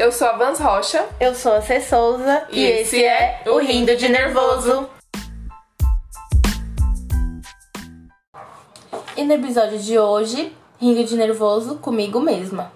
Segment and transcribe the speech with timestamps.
[0.00, 1.06] Eu sou a Vans Rocha.
[1.20, 4.88] Eu sou a Cê Souza e, esse é o Rindo de Nervoso.
[9.14, 12.72] E no episódio de hoje, Rindo de Nervoso comigo mesma.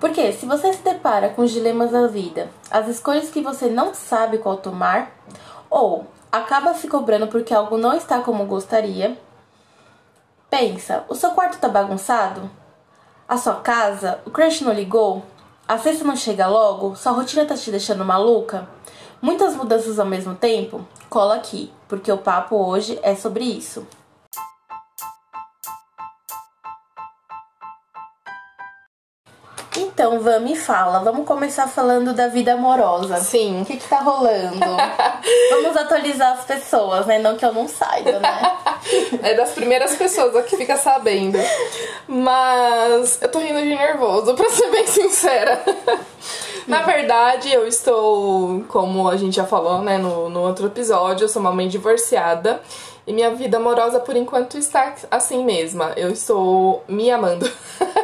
[0.00, 3.94] Porque se você se depara com os dilemas da vida, as escolhas que você não
[3.94, 5.12] sabe qual tomar,
[5.70, 9.16] ou acaba se cobrando porque algo não está como gostaria,
[10.50, 12.50] pensa, o seu quarto tá bagunçado?
[13.28, 14.18] A sua casa?
[14.26, 15.22] O crush não ligou?
[15.68, 16.96] A cesta não chega logo?
[16.96, 18.66] Sua rotina tá te deixando maluca?
[19.20, 20.80] Muitas mudanças ao mesmo tempo?
[21.10, 23.86] Cola aqui, porque o papo hoje é sobre isso.
[29.98, 31.00] Então, Van, me fala.
[31.00, 33.16] Vamos começar falando da vida amorosa.
[33.16, 33.62] Sim.
[33.62, 34.60] O que, que tá rolando?
[35.50, 37.18] Vamos atualizar as pessoas, né?
[37.18, 38.56] Não que eu não saiba, né?
[39.24, 41.36] é das primeiras pessoas que fica sabendo.
[42.06, 45.60] Mas eu tô rindo de nervoso, pra ser bem sincera.
[46.68, 51.28] Na verdade, eu estou, como a gente já falou, né, no, no outro episódio, eu
[51.28, 52.62] sou uma mãe divorciada.
[53.04, 55.92] E minha vida amorosa, por enquanto, está assim mesma.
[55.96, 57.50] Eu estou me amando.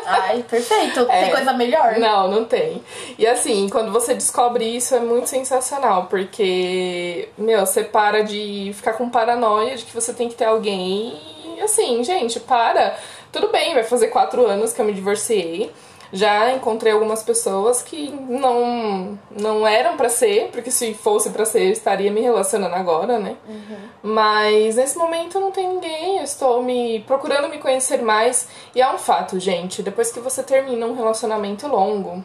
[0.06, 1.00] Ai, perfeito.
[1.08, 1.22] É.
[1.22, 1.98] Tem coisa melhor?
[1.98, 2.82] Não, não tem.
[3.18, 6.06] E assim, quando você descobre isso, é muito sensacional.
[6.06, 11.18] Porque, meu, você para de ficar com paranoia de que você tem que ter alguém.
[11.56, 12.96] E assim, gente, para.
[13.32, 15.72] Tudo bem, vai fazer quatro anos que eu me divorciei.
[16.12, 21.64] Já encontrei algumas pessoas que não não eram para ser, porque se fosse para ser
[21.66, 23.36] eu estaria me relacionando agora, né?
[23.48, 23.76] Uhum.
[24.02, 28.90] Mas nesse momento não tem ninguém, eu estou me procurando me conhecer mais e é
[28.90, 32.22] um fato, gente, depois que você termina um relacionamento longo,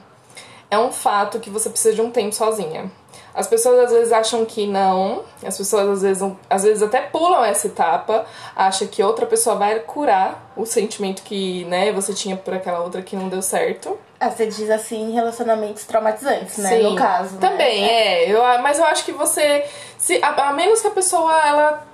[0.72, 2.92] é um fato que você precisa de um tempo sozinha.
[3.34, 7.44] As pessoas às vezes acham que não, as pessoas às vezes, às vezes até pulam
[7.44, 12.54] essa etapa, acham que outra pessoa vai curar o sentimento que né, você tinha por
[12.54, 13.98] aquela outra que não deu certo.
[14.20, 16.70] Ah, você diz assim relacionamentos traumatizantes, né?
[16.70, 17.36] Sim, no caso.
[17.36, 17.40] Né?
[17.40, 17.90] Também, né?
[17.90, 18.32] é.
[18.32, 19.66] Eu, mas eu acho que você.
[19.98, 21.88] Se, a, a menos que a pessoa ela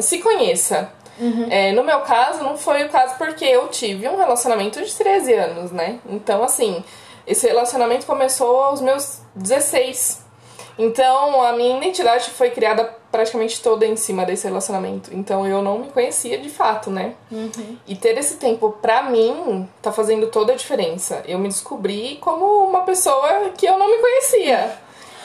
[0.00, 0.90] se conheça.
[1.20, 1.48] Uhum.
[1.50, 5.34] É, no meu caso, não foi o caso porque eu tive um relacionamento de 13
[5.34, 5.98] anos, né?
[6.08, 6.82] Então, assim,
[7.28, 10.26] esse relacionamento começou aos meus 16.
[10.78, 15.10] Então, a minha identidade foi criada praticamente toda em cima desse relacionamento.
[15.12, 17.14] Então, eu não me conhecia de fato, né?
[17.30, 17.76] Uhum.
[17.86, 21.22] E ter esse tempo pra mim tá fazendo toda a diferença.
[21.26, 24.78] Eu me descobri como uma pessoa que eu não me conhecia.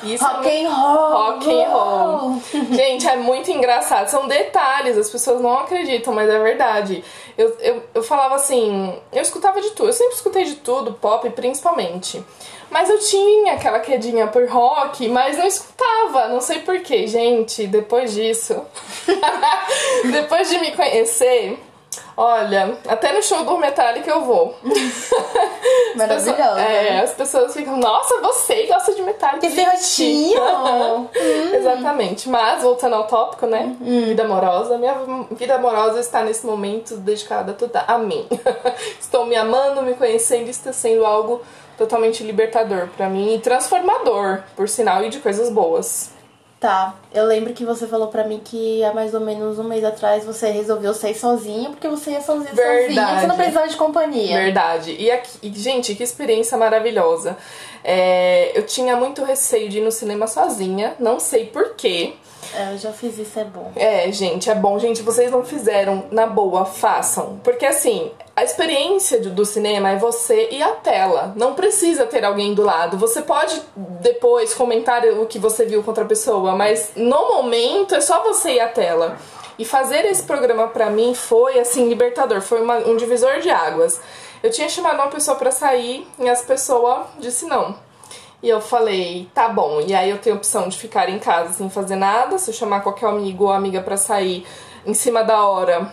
[0.04, 1.12] Isso rock é and roll.
[1.12, 2.42] Rock and roll.
[2.72, 4.08] Gente, é muito engraçado.
[4.10, 7.04] São detalhes, as pessoas não acreditam, mas é verdade.
[7.38, 11.30] Eu, eu, eu falava assim, eu escutava de tudo, eu sempre escutei de tudo, pop
[11.32, 12.24] principalmente.
[12.70, 17.06] Mas eu tinha aquela quedinha por rock, mas não escutava, não sei porquê.
[17.06, 18.60] Gente, depois disso,
[20.12, 21.60] depois de me conhecer,
[22.16, 24.56] Olha, até no show do Metallica eu vou.
[25.96, 26.62] Maravilhosa.
[26.62, 29.40] É, as pessoas ficam, nossa, você gosta de Metallica.
[29.40, 30.42] Que certinho!
[30.42, 31.10] hum.
[31.54, 32.30] Exatamente.
[32.30, 33.76] Mas, voltando ao tópico, né?
[33.82, 34.06] Hum.
[34.06, 34.78] Vida amorosa.
[34.78, 34.96] Minha
[35.32, 38.28] vida amorosa está nesse momento dedicada toda a mim.
[39.00, 41.42] Estou me amando, me conhecendo, está sendo algo
[41.78, 46.13] totalmente libertador para mim e transformador, por sinal, e de coisas boas.
[46.64, 49.84] Tá, eu lembro que você falou pra mim que há mais ou menos um mês
[49.84, 54.38] atrás você resolveu sair sozinho porque você ia sozinha, sozinha você não precisava de companhia.
[54.38, 54.96] Verdade.
[54.98, 57.36] E, aqui, gente, que experiência maravilhosa.
[57.84, 62.14] É, eu tinha muito receio de ir no cinema sozinha, não sei porquê.
[62.56, 63.72] É, eu já fiz isso, é bom.
[63.76, 64.78] É, gente, é bom.
[64.78, 67.40] Gente, vocês não fizeram, na boa, façam.
[67.44, 71.34] Porque assim, a experiência do cinema é você e a tela.
[71.36, 72.98] Não precisa ter alguém do lado.
[72.98, 78.02] Você pode depois comentar o que você viu com outra pessoa, mas no momento é
[78.02, 79.18] só você e a tela.
[79.58, 84.02] E fazer esse programa para mim foi assim libertador, foi uma, um divisor de águas.
[84.42, 87.76] Eu tinha chamado uma pessoa para sair e essa pessoa disse não.
[88.44, 89.80] E eu falei, tá bom.
[89.80, 92.54] E aí eu tenho a opção de ficar em casa sem fazer nada, se eu
[92.54, 94.46] chamar qualquer amigo ou amiga para sair
[94.86, 95.90] em cima da hora,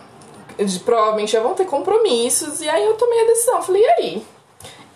[0.59, 2.59] eles provavelmente já vão ter compromissos.
[2.59, 3.61] E aí eu tomei a decisão.
[3.61, 4.23] Falei, e aí?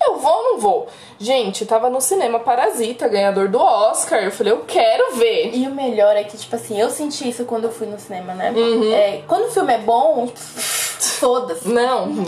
[0.05, 0.87] Eu vou ou não vou?
[1.19, 4.23] Gente, tava no cinema Parasita, ganhador do Oscar.
[4.23, 5.51] Eu falei, eu quero ver.
[5.53, 8.33] E o melhor é que, tipo assim, eu senti isso quando eu fui no cinema,
[8.33, 8.51] né?
[8.51, 8.93] Uhum.
[8.93, 10.29] É, quando o filme é bom,
[11.19, 11.63] todas.
[11.63, 12.13] Não.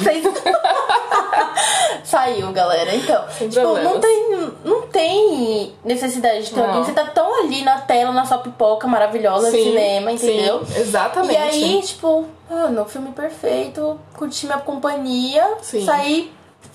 [2.03, 2.95] Saiu, galera.
[2.95, 6.67] Então, Sem tipo, não tem, não tem necessidade de ter não.
[6.67, 6.83] alguém.
[6.83, 10.65] Você tá tão ali na tela, na sua pipoca maravilhosa sim, cinema, entendeu?
[10.65, 11.33] Sim, exatamente.
[11.33, 15.85] E aí, tipo, mano, filme perfeito, curti minha companhia, sim.
[15.85, 16.31] saí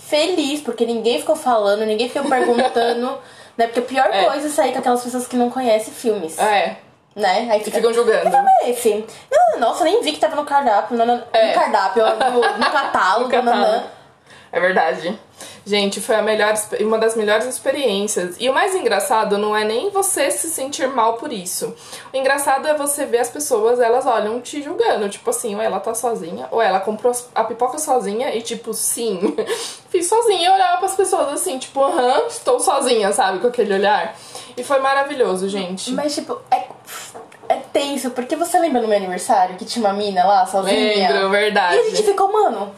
[0.07, 3.19] feliz, porque ninguém ficou falando, ninguém ficou perguntando.
[3.57, 3.67] né?
[3.67, 4.25] Porque a pior é.
[4.25, 6.39] coisa é sair com aquelas pessoas que não conhecem filmes.
[6.39, 6.77] É.
[7.15, 7.49] Né?
[7.51, 8.31] Aí fica, ficam julgando.
[8.31, 9.05] Que é esse?
[9.31, 10.97] Não, nossa, nem vi que tava no cardápio.
[10.97, 11.49] No, no, é.
[11.49, 13.25] no cardápio, no, no catálogo.
[13.25, 13.87] no catálogo.
[14.51, 15.19] É verdade.
[15.65, 18.37] Gente, foi a melhor, uma das melhores experiências.
[18.41, 21.75] E o mais engraçado não é nem você se sentir mal por isso.
[22.13, 25.09] O engraçado é você ver as pessoas, elas olham te julgando.
[25.09, 29.37] Tipo assim, ou ela tá sozinha, ou ela comprou a pipoca sozinha e tipo, sim,
[29.89, 30.49] fiz sozinha.
[30.49, 33.39] E olhava pras pessoas assim, tipo, aham, estou sozinha, sabe?
[33.39, 34.17] Com aquele olhar.
[34.57, 35.93] E foi maravilhoso, gente.
[35.93, 36.67] Mas, tipo, é,
[37.49, 41.11] é tenso, porque você lembra no meu aniversário que tinha uma mina lá sozinha?
[41.11, 41.77] Lembro, verdade.
[41.77, 42.75] E a gente ficou, mano,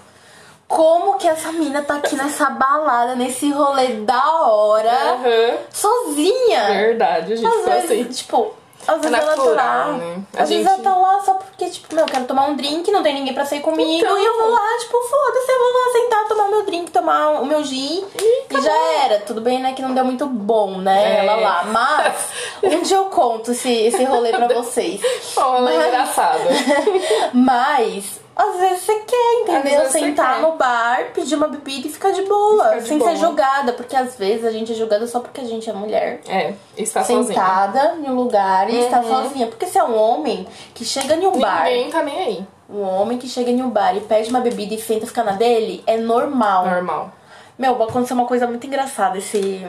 [0.69, 5.57] como que essa mina tá aqui nessa balada, nesse rolê da hora, Aham.
[5.71, 6.65] sozinha?
[6.67, 8.05] Verdade, a gente Às ficou vezes, assim.
[8.05, 8.53] tipo,
[8.87, 9.93] às vezes ela tá natural, lá.
[9.93, 10.23] né?
[10.37, 12.91] Às vezes gente- ela tá lá só porque, tipo, meu, eu quero tomar um drink,
[12.91, 13.91] não tem ninguém pra sair comigo.
[13.91, 14.19] Então.
[14.19, 17.47] E eu vou lá, tipo, foda-se, eu vou lá sentar, tomar meu drink, tomar o
[17.47, 18.05] meu gin.
[18.21, 19.21] E, já era.
[19.21, 19.73] Tudo bem, né?
[19.73, 21.19] Que não deu muito bom, né?
[21.21, 21.25] É.
[21.25, 21.65] Ela lá.
[21.65, 22.15] Mas
[22.63, 25.01] um dia eu conto esse, esse rolê pra vocês.
[25.37, 26.45] Oh, ela é Mas- engraçada.
[27.33, 28.24] Mas.
[28.37, 29.89] Às vezes você quer, entendeu?
[29.91, 33.11] Sentar no bar, pedir uma bebida e ficar de boa, Ficar de sem boa.
[33.11, 36.21] ser julgada, porque às vezes a gente é julgada só porque a gente é mulher
[36.29, 37.29] É, está sozinha.
[37.29, 39.47] sentada em um lugar e está sozinha.
[39.47, 42.47] Porque se é um homem que chega em um bar, Ninguém tá nem aí.
[42.69, 45.23] um homem que chega em um bar e pede uma bebida e senta e fica
[45.23, 46.67] na dele, é normal.
[46.67, 47.13] Normal.
[47.57, 49.65] Meu, aconteceu uma coisa muito engraçada esse.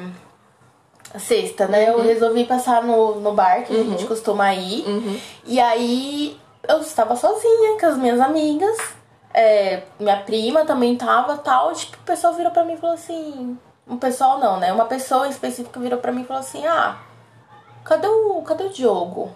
[1.19, 1.87] Sexta, né?
[1.89, 4.83] Eu resolvi passar no, no bar que a gente costuma ir.
[5.45, 6.35] E aí
[6.67, 8.77] eu estava sozinha com as minhas amigas.
[9.33, 11.73] É, minha prima também tava tal.
[11.73, 13.57] Tipo, o pessoal virou pra mim e falou assim.
[13.87, 14.73] Um pessoal não, né?
[14.73, 16.97] Uma pessoa em específico virou pra mim e falou assim: Ah,
[17.83, 19.31] cadê o, cadê o Diogo?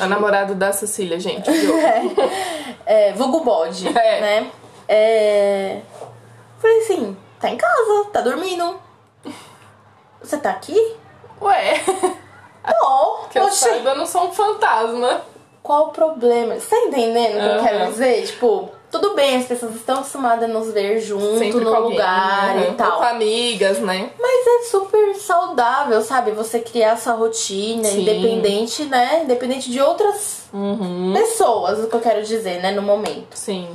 [0.00, 1.50] A namorada da Cecília, gente.
[1.50, 1.74] viu?
[2.86, 4.20] É, vulgo bode, É.
[4.20, 4.50] né?
[4.88, 5.80] É...
[6.58, 8.80] Falei assim, tá em casa, tá dormindo.
[10.22, 10.96] Você tá aqui?
[11.42, 11.80] Ué,
[12.80, 13.26] Tô.
[13.30, 15.20] que eu Oxi, saiba, eu não sou um fantasma.
[15.68, 16.58] Qual o problema?
[16.58, 18.26] Você tá entendendo o que eu quero dizer?
[18.26, 21.90] Tipo, tudo bem, as pessoas estão acostumadas a nos ver junto Sempre no com alguém,
[21.90, 22.62] lugar uhum.
[22.62, 22.92] e tal.
[22.92, 24.10] Ou com amigas, né?
[24.18, 26.30] Mas é super saudável, sabe?
[26.30, 28.00] Você criar sua rotina, Sim.
[28.00, 29.24] independente, né?
[29.24, 31.12] Independente de outras Uhum.
[31.14, 32.70] pessoas, o que eu quero dizer, né?
[32.70, 33.34] No momento.
[33.34, 33.68] Sim.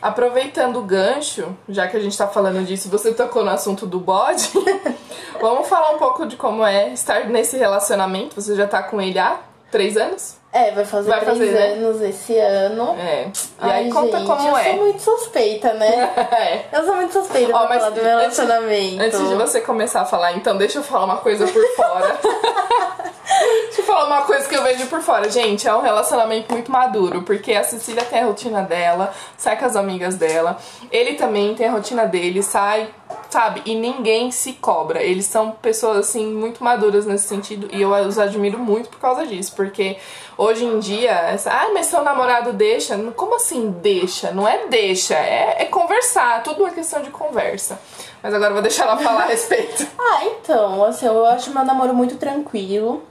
[0.00, 4.00] Aproveitando o gancho, já que a gente tá falando disso, você tocou no assunto do
[4.00, 4.50] bode.
[5.38, 8.40] vamos falar um pouco de como é estar nesse relacionamento.
[8.40, 9.38] Você já tá com ele há
[9.70, 10.36] três anos?
[10.58, 11.66] É, vai fazer Vai três fazer, né?
[11.74, 12.96] anos esse ano.
[12.98, 13.24] É.
[13.26, 13.30] E
[13.60, 14.64] Ai, aí conta gente, como eu é.
[14.64, 16.10] sou muito suspeita, né?
[16.72, 16.76] é.
[16.78, 19.02] Eu sou muito suspeita Ó, pra mas falar do meu antes- relacionamento.
[19.02, 22.16] Antes de você começar a falar, então deixa eu falar uma coisa por fora.
[23.66, 25.28] deixa eu falar uma coisa que eu vejo por fora.
[25.30, 29.64] Gente, é um relacionamento muito maduro, porque a Cecília tem a rotina dela, sai com
[29.66, 30.56] as amigas dela.
[30.90, 32.88] Ele também tem a rotina dele, sai,
[33.30, 33.62] sabe?
[33.64, 35.02] E ninguém se cobra.
[35.02, 39.26] Eles são pessoas, assim, muito maduras nesse sentido, e eu os admiro muito por causa
[39.26, 39.98] disso, porque
[40.36, 42.96] hoje em dia, essa, ah, mas seu namorado deixa?
[43.16, 44.30] Como assim deixa?
[44.30, 47.78] Não é deixa, é, é conversar, tudo uma questão de conversa.
[48.22, 49.86] Mas agora eu vou deixar ela falar a respeito.
[50.08, 53.02] Ah, então, assim, eu acho meu namoro muito tranquilo.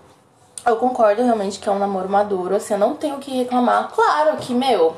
[0.66, 3.92] Eu concordo realmente que é um namoro maduro, assim, eu não tenho o que reclamar.
[3.94, 4.96] Claro que, meu,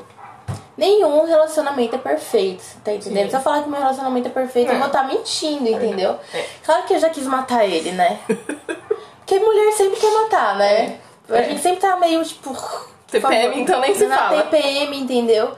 [0.78, 3.24] nenhum relacionamento é perfeito, tá entendendo?
[3.24, 3.30] Sim.
[3.30, 4.78] Se eu falar que meu relacionamento é perfeito, eu É.
[4.78, 6.16] vou estar mentindo, entendeu?
[6.32, 6.44] É.
[6.64, 8.18] Claro que eu já quis matar ele, né?
[9.18, 10.98] Porque mulher sempre quer matar, né?
[11.28, 11.38] É.
[11.38, 12.56] A gente sempre tá meio, tipo...
[13.10, 14.42] TPM, então nem se na fala.
[14.44, 15.52] TPM, entendeu?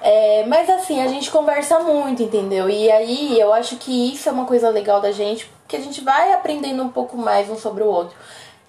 [0.00, 2.68] É, mas assim, a gente conversa muito, entendeu?
[2.68, 6.00] E aí eu acho que isso é uma coisa legal da gente, porque a gente
[6.02, 8.16] vai aprendendo um pouco mais um sobre o outro.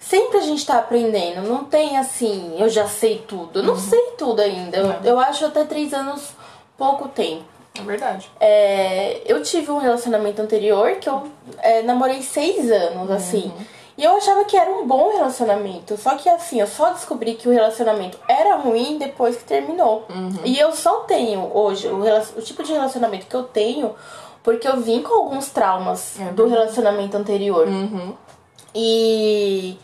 [0.00, 3.60] Sempre a gente tá aprendendo, não tem assim, eu já sei tudo.
[3.60, 4.78] Eu não sei tudo ainda.
[4.78, 6.30] Eu, eu acho até três anos
[6.76, 7.44] pouco tempo.
[7.78, 8.28] É verdade.
[8.40, 11.28] É, eu tive um relacionamento anterior que eu
[11.58, 13.52] é, namorei seis anos, assim.
[13.96, 15.96] E eu achava que era um bom relacionamento.
[15.98, 20.06] Só que assim, eu só descobri que o relacionamento era ruim depois que terminou.
[20.42, 22.00] E eu só tenho hoje o,
[22.38, 23.94] o tipo de relacionamento que eu tenho
[24.42, 27.68] porque eu vim com alguns traumas É do relacionamento anterior.
[27.68, 28.14] Uhum.
[28.74, 29.78] E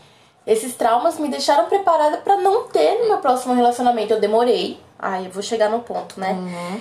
[0.46, 4.14] esses traumas me deixaram preparada pra não ter no meu próximo relacionamento.
[4.14, 4.78] Eu demorei.
[4.98, 6.32] Ai, eu vou chegar no ponto, né?
[6.32, 6.80] Uhum.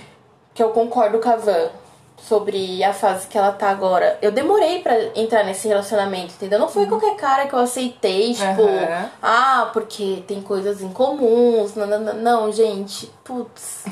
[0.54, 1.70] Que eu concordo com a Van
[2.18, 4.18] sobre a fase que ela tá agora.
[4.22, 6.60] Eu demorei pra entrar nesse relacionamento, entendeu?
[6.60, 9.10] Não foi qualquer cara que eu aceitei, tipo, Uhum.
[9.22, 11.76] Ah, porque tem coisas em comuns.
[11.76, 13.12] Não, não, não, não, gente.
[13.24, 13.86] Putz.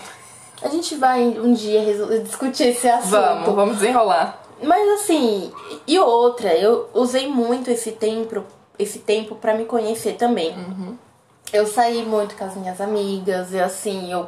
[0.61, 1.81] A gente vai um dia
[2.23, 3.11] discutir esse assunto.
[3.11, 4.41] Vamos, vamos desenrolar.
[4.61, 5.51] Mas assim,
[5.85, 8.43] e outra, eu usei muito esse tempo,
[8.77, 10.55] esse tempo para me conhecer também.
[11.51, 14.27] Eu saí muito com as minhas amigas, e assim, eu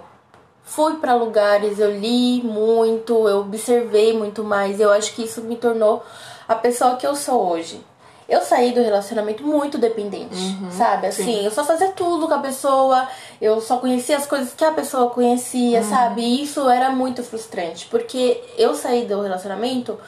[0.63, 4.79] fui para lugares, eu li muito, eu observei muito mais.
[4.79, 6.03] Eu acho que isso me tornou
[6.47, 7.79] a pessoa que eu sou hoje.
[8.27, 10.35] Eu saí do relacionamento muito dependente,
[10.71, 11.05] sabe?
[11.05, 13.07] Assim, eu só fazia tudo com a pessoa,
[13.39, 16.21] eu só conhecia as coisas que a pessoa conhecia, sabe?
[16.21, 19.99] E isso era muito frustrante, porque eu saí do relacionamento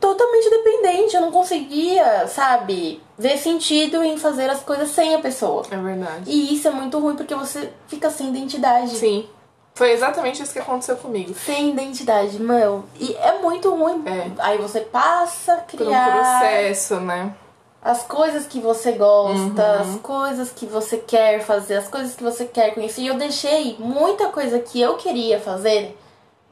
[0.00, 5.62] totalmente dependente, eu não conseguia, sabe, ver sentido em fazer as coisas sem a pessoa.
[5.70, 6.30] É verdade.
[6.30, 8.96] E isso é muito ruim porque você fica sem identidade.
[8.96, 9.28] Sim.
[9.74, 11.34] Foi exatamente isso que aconteceu comigo.
[11.34, 12.84] Sem identidade, meu.
[12.98, 14.02] E é muito ruim.
[14.06, 14.30] É.
[14.38, 17.34] Aí você passa a Por um criar processo, né?
[17.82, 19.80] as coisas que você gosta, Uhum.
[19.94, 23.02] as coisas que você quer fazer, as coisas que você quer conhecer.
[23.02, 25.96] E eu deixei muita coisa que eu queria fazer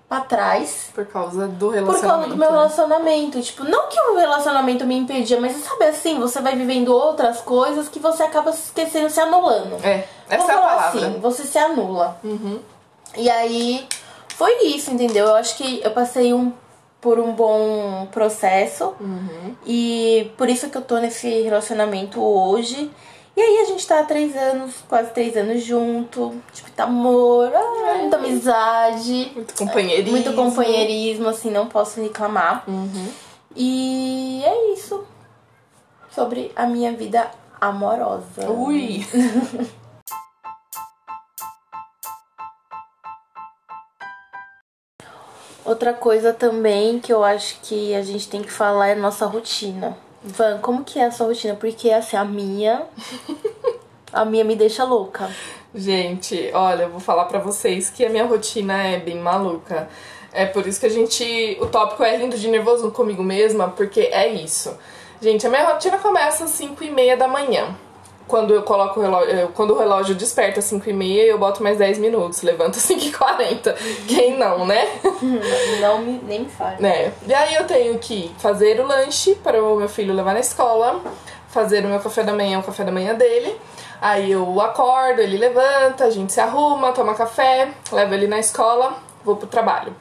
[0.09, 2.09] pra trás Por causa do por relacionamento.
[2.09, 2.57] causa do meu né?
[2.57, 3.41] relacionamento.
[3.43, 7.89] Tipo, não que o relacionamento me impedia, mas sabe assim, você vai vivendo outras coisas
[7.89, 9.77] que você acaba se esquecendo, se anulando.
[9.85, 10.89] É, essa é a palavra.
[10.89, 12.19] assim, você se anula.
[12.23, 12.61] Uhum.
[13.17, 13.87] E aí
[14.37, 15.27] foi isso, entendeu?
[15.27, 16.53] Eu acho que eu passei um,
[17.01, 18.95] por um bom processo.
[19.01, 19.55] Uhum.
[19.67, 22.91] E por isso que eu tô nesse relacionamento hoje.
[23.37, 26.41] E aí a gente tá há três anos, quase três anos junto.
[26.53, 29.33] Tipo, tá amor, ah, muita amizade.
[29.35, 30.12] Muito companheirismo.
[30.12, 32.62] Muito companheirismo, assim, não posso reclamar.
[32.69, 33.09] Uhum.
[33.57, 35.05] E é isso.
[36.12, 37.29] Sobre a minha vida
[37.61, 38.49] amorosa.
[38.49, 39.05] Ui!
[45.64, 49.25] Outra coisa também que eu acho que a gente tem que falar é a nossa
[49.25, 49.97] rotina.
[50.25, 51.54] Van, como que é a sua rotina?
[51.54, 52.83] Porque assim, a minha.
[54.12, 55.28] A minha me deixa louca.
[55.75, 59.88] Gente, olha, eu vou falar pra vocês que a minha rotina é bem maluca.
[60.33, 61.59] É por isso que a gente.
[61.61, 64.78] O tópico é lindo de nervoso comigo mesma, porque é isso.
[65.21, 67.76] Gente, a minha rotina começa às 5 e meia da manhã.
[68.26, 69.49] Quando eu coloco o relógio.
[69.54, 72.43] Quando o relógio desperta às 5 e meia, eu boto mais 10 minutos.
[72.43, 73.73] Levanta às 5 e 40.
[74.09, 74.88] Quem não, né?
[75.81, 76.81] Não me, nem me fale.
[76.81, 77.12] né?
[77.26, 81.00] E aí eu tenho que fazer o lanche para o meu filho levar na escola,
[81.49, 83.54] fazer o meu café da manhã, o café da manhã dele.
[84.00, 88.95] Aí eu acordo, ele levanta, a gente se arruma, toma café, levo ele na escola,
[89.25, 89.95] vou pro trabalho.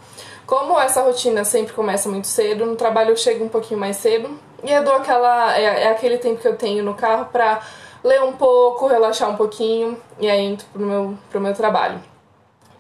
[0.46, 4.30] Como essa rotina sempre começa muito cedo, no trabalho eu chego um pouquinho mais cedo
[4.64, 5.58] e eu dou aquela.
[5.58, 7.62] É, é aquele tempo que eu tenho no carro pra
[8.04, 12.02] ler um pouco, relaxar um pouquinho e aí entro pro meu, pro meu trabalho.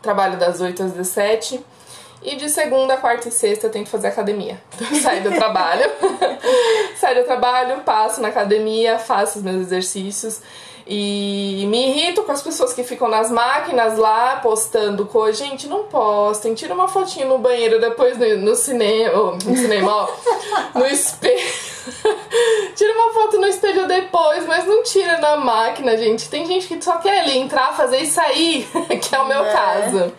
[0.01, 1.63] Trabalho das 8 às 17
[2.21, 4.61] e de segunda, quarta e sexta eu tenho que fazer academia.
[4.75, 5.91] Então eu saio do trabalho,
[6.99, 10.41] saio do trabalho, passo na academia, faço os meus exercícios
[10.85, 15.45] e me irrito com as pessoas que ficam nas máquinas lá postando coisa.
[15.45, 20.09] Gente, não postem, tira uma fotinho no banheiro depois no, no cinema, no cinema, ó,
[20.77, 21.39] no espelho.
[22.75, 23.87] tira uma foto no espelho
[24.83, 26.29] tira na máquina, gente.
[26.29, 28.67] Tem gente que só quer ali entrar, fazer e sair,
[29.01, 29.51] que é o meu É.
[29.51, 30.13] caso.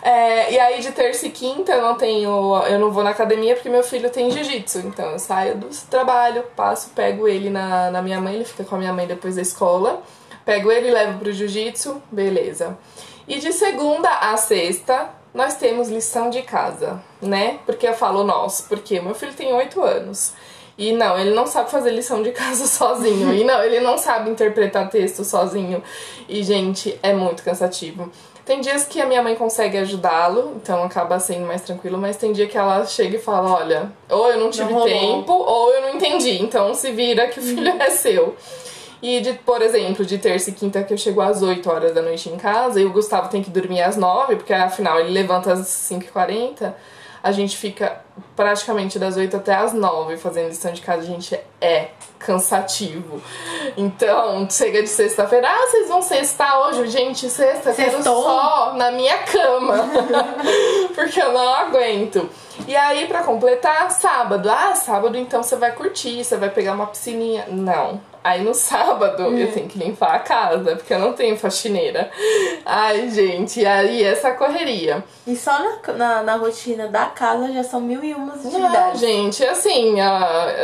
[0.00, 2.56] É, e aí de terça e quinta eu não tenho.
[2.66, 4.78] Eu não vou na academia porque meu filho tem jiu-jitsu.
[4.80, 8.76] Então eu saio do trabalho, passo, pego ele na, na minha mãe, ele fica com
[8.76, 10.02] a minha mãe depois da escola.
[10.44, 12.78] Pego ele, levo pro jiu-jitsu, beleza.
[13.26, 17.58] E de segunda a sexta, nós temos lição de casa, né?
[17.66, 20.32] Porque eu falo nós, porque meu filho tem 8 anos.
[20.78, 23.34] E não, ele não sabe fazer lição de casa sozinho.
[23.34, 25.82] E não, ele não sabe interpretar texto sozinho.
[26.28, 28.10] E, gente, é muito cansativo.
[28.44, 32.32] Tem dias que a minha mãe consegue ajudá-lo, então acaba sendo mais tranquilo, mas tem
[32.32, 34.88] dia que ela chega e fala: olha, ou eu não tive rolou.
[34.88, 38.34] tempo, ou eu não entendi, então se vira que o filho é seu.
[39.02, 42.00] E, de, por exemplo, de terça e quinta que eu chego às 8 horas da
[42.00, 45.52] noite em casa e o Gustavo tem que dormir às 9, porque afinal ele levanta
[45.52, 46.72] às 5h40,
[47.22, 48.00] a gente fica
[48.36, 53.22] praticamente das 8 até às 9 fazendo lição de casa, gente, é cansativo.
[53.76, 56.88] Então, chega de sexta-feira, ah, vocês vão sextar hoje?
[56.88, 59.88] Gente, sexta, quero só na minha cama.
[60.94, 62.28] porque eu não aguento.
[62.66, 64.50] E aí, pra completar, sábado.
[64.50, 67.46] Ah, sábado então você vai curtir, você vai pegar uma piscininha.
[67.48, 68.00] Não.
[68.22, 72.10] Aí no sábado eu tenho que limpar a casa, porque eu não tenho faxineira.
[72.66, 75.02] Ai, gente, e aí essa correria.
[75.26, 79.00] E só na, na, na rotina da casa já são mil e umas Não, atividades.
[79.00, 79.96] gente, assim,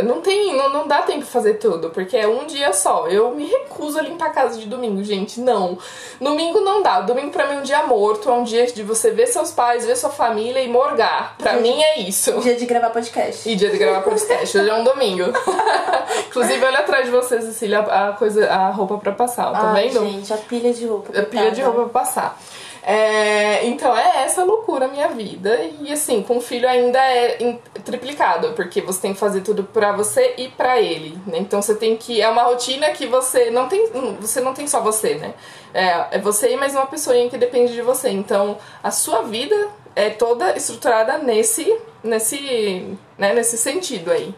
[0.05, 3.07] não tem, não, não dá tempo de fazer tudo, porque é um dia só.
[3.09, 5.79] Eu me recuso a limpar a casa de domingo, gente, não.
[6.21, 7.01] Domingo não dá.
[7.01, 9.85] Domingo pra mim é um dia morto, é um dia de você ver seus pais,
[9.87, 11.37] ver sua família e morgar.
[11.39, 12.33] Pra mim é isso.
[12.41, 13.49] Dia de gravar podcast.
[13.49, 15.25] E dia de gravar podcast, hoje é um domingo.
[16.29, 20.05] Inclusive, olha atrás de você, Cecília, a coisa, a roupa pra passar, tá Ai, vendo?
[20.05, 21.19] gente, a pilha de roupa.
[21.19, 22.39] A pilha de roupa pra passar.
[22.87, 25.59] É, então é essa loucura a minha vida.
[25.81, 29.93] E assim, com o filho ainda é triplicado, porque você tem que fazer tudo pra
[29.93, 31.19] você e pra ele.
[31.27, 31.39] Né?
[31.39, 32.21] Então você tem que.
[32.21, 33.89] É uma rotina que você não tem.
[34.21, 35.35] Você não tem só você, né?
[35.73, 38.11] É, é você e mais uma pessoa que depende de você.
[38.11, 41.79] Então a sua vida é toda estruturada nesse.
[42.03, 42.99] nesse.
[43.17, 44.35] Né, nesse sentido aí.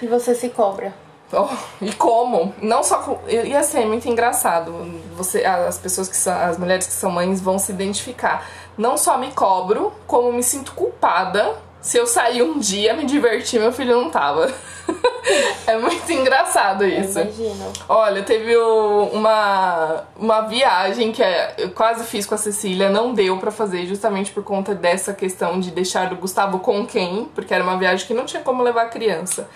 [0.00, 0.94] E você se cobra.
[1.32, 1.48] Oh,
[1.80, 2.52] e como?
[2.60, 4.72] Não só com, ia ser muito engraçado.
[5.16, 8.46] Você, as pessoas que são, as mulheres que são mães vão se identificar.
[8.76, 13.60] Não só me cobro, como me sinto culpada se eu sair um dia, me divertir,
[13.60, 14.52] meu filho não tava.
[15.66, 17.18] é muito engraçado isso.
[17.20, 17.72] Imagino.
[17.88, 23.38] Olha, teve uma, uma viagem que é- eu quase fiz com a Cecília, não deu
[23.38, 27.62] pra fazer justamente por conta dessa questão de deixar o Gustavo com quem, porque era
[27.64, 29.48] uma viagem que não tinha como levar a criança.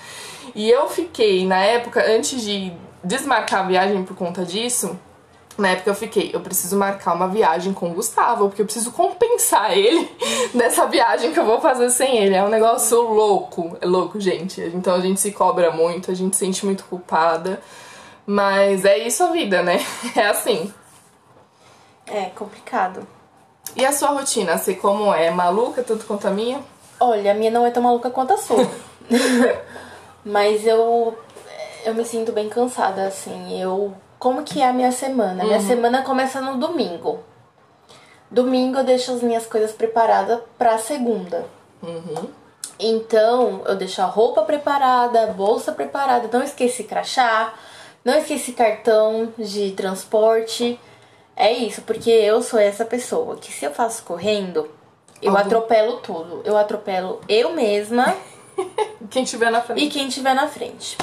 [0.55, 4.99] E eu fiquei, na época, antes de desmarcar a viagem por conta disso,
[5.57, 8.91] na época eu fiquei, eu preciso marcar uma viagem com o Gustavo, porque eu preciso
[8.93, 10.11] compensar ele
[10.55, 12.35] dessa viagem que eu vou fazer sem ele.
[12.35, 14.61] É um negócio louco, é louco, gente.
[14.75, 17.61] Então a gente se cobra muito, a gente se sente muito culpada.
[18.27, 19.79] Mas é isso a vida, né?
[20.17, 20.73] É assim.
[22.07, 23.07] É complicado.
[23.77, 25.31] E a sua rotina, sei como é?
[25.31, 26.61] Maluca, tanto quanto a minha?
[27.01, 28.69] Olha, a minha não é tão maluca quanto a sua.
[30.25, 31.17] Mas eu
[31.85, 33.61] eu me sinto bem cansada, assim.
[33.61, 33.95] Eu.
[34.25, 35.45] Como que é a minha semana?
[35.45, 37.19] Minha semana começa no domingo.
[38.31, 41.45] Domingo eu deixo as minhas coisas preparadas pra segunda.
[42.81, 47.53] Então, eu deixo a roupa preparada, a bolsa preparada, não esqueci crachá,
[48.03, 50.81] não esqueci cartão de transporte.
[51.37, 54.71] É isso, porque eu sou essa pessoa que se eu faço correndo,
[55.21, 56.41] eu Algum- atropelo tudo.
[56.47, 58.17] Eu atropelo eu mesma
[59.11, 59.85] Quem tiver na frente.
[59.85, 60.97] e quem tiver na frente.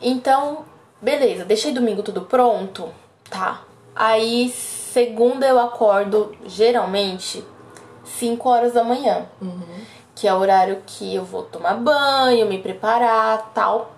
[0.00, 0.64] Então,
[1.00, 2.88] beleza, deixei domingo tudo pronto,
[3.28, 3.62] tá?
[3.94, 7.44] Aí, segunda eu acordo, geralmente,
[8.04, 9.26] 5 horas da manhã.
[10.14, 13.92] Que é o horário que eu vou tomar banho, me preparar, tal,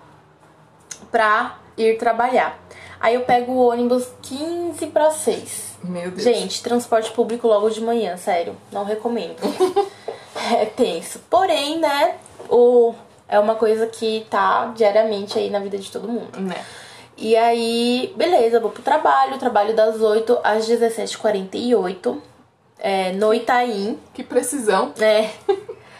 [1.11, 2.59] pra ir trabalhar.
[2.99, 5.73] Aí eu pego o ônibus 15 para 6.
[5.83, 6.23] Meu Deus.
[6.23, 9.35] Gente, transporte público logo de manhã, sério, não recomendo.
[10.57, 11.19] é tenso.
[11.29, 12.15] Porém, né,
[12.49, 12.95] o,
[13.27, 16.39] é uma coisa que tá diariamente aí na vida de todo mundo.
[16.39, 16.55] Né?
[17.15, 22.17] E aí, beleza, vou pro trabalho, trabalho das 8 às 17h48,
[22.79, 24.91] é, no Itaim, Que precisão.
[24.97, 25.29] né?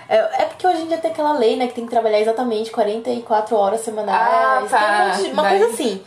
[0.09, 2.71] É, é porque hoje em dia tem aquela lei, né, que tem que trabalhar exatamente
[2.71, 5.17] 44 horas semanais, Ah, tá.
[5.17, 6.01] tem uma Daí- coisa assim.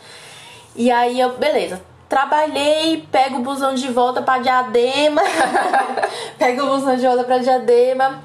[0.75, 5.21] E aí, eu, beleza, trabalhei, pego o busão de volta pra Diadema,
[6.37, 8.21] pego o busão de volta pra Diadema.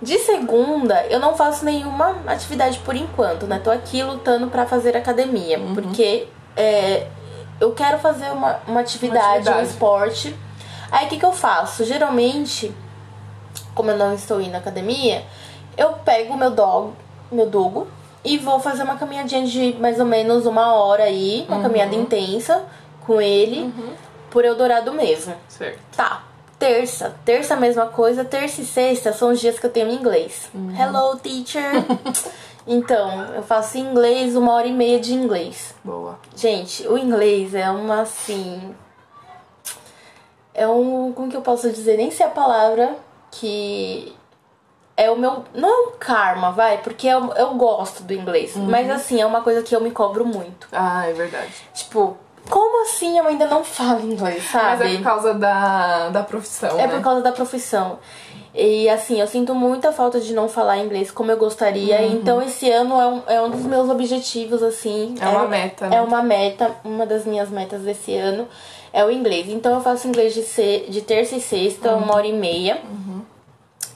[0.00, 3.60] De segunda, eu não faço nenhuma atividade por enquanto, né?
[3.62, 5.74] Tô aqui lutando pra fazer academia, Uhum.
[5.74, 7.06] porque é,
[7.60, 9.68] eu quero fazer uma, uma atividade, um atividade.
[9.68, 10.36] esporte.
[10.90, 11.84] Aí o que, que eu faço?
[11.84, 12.72] Geralmente,
[13.74, 15.24] como eu não estou indo na academia,
[15.76, 16.92] eu pego o meu dog,
[17.30, 17.88] meu dogo,
[18.24, 22.64] e vou fazer uma caminhadinha de mais ou menos uma hora aí, uma caminhada intensa
[23.06, 23.72] com ele,
[24.30, 25.34] por Eldorado mesmo.
[25.48, 25.78] Certo.
[25.96, 26.22] Tá.
[26.58, 27.14] Terça.
[27.24, 28.24] Terça a mesma coisa.
[28.24, 30.50] Terça e sexta são os dias que eu tenho inglês.
[30.76, 31.84] Hello, teacher.
[32.66, 35.74] então, eu faço inglês, uma hora e meia de inglês.
[35.84, 36.18] Boa.
[36.34, 38.74] Gente, o inglês é uma assim.
[40.52, 41.12] É um.
[41.12, 41.96] Como que eu posso dizer?
[41.96, 42.96] Nem sei a palavra
[43.30, 44.12] que.
[44.96, 45.44] É o meu.
[45.54, 48.56] Não é um karma, vai, porque eu, eu gosto do inglês.
[48.56, 50.66] Mas assim, é uma coisa que eu me cobro muito.
[50.72, 51.54] Ah, é verdade.
[51.72, 52.16] Tipo,
[52.48, 54.84] como assim eu ainda não falo inglês, sabe?
[54.84, 56.94] Mas é por causa da, da profissão, É né?
[56.94, 57.98] por causa da profissão.
[58.54, 62.04] E assim, eu sinto muita falta de não falar inglês como eu gostaria.
[62.06, 65.14] Então esse ano é um, é um dos meus objetivos, assim.
[65.20, 65.96] É uma meta, né?
[65.96, 68.48] É uma meta, uma das minhas metas desse ano
[68.92, 69.48] é o inglês.
[69.48, 72.02] Então eu faço inglês de, se, de terça e sexta, Uhum.
[72.04, 72.80] uma hora e meia.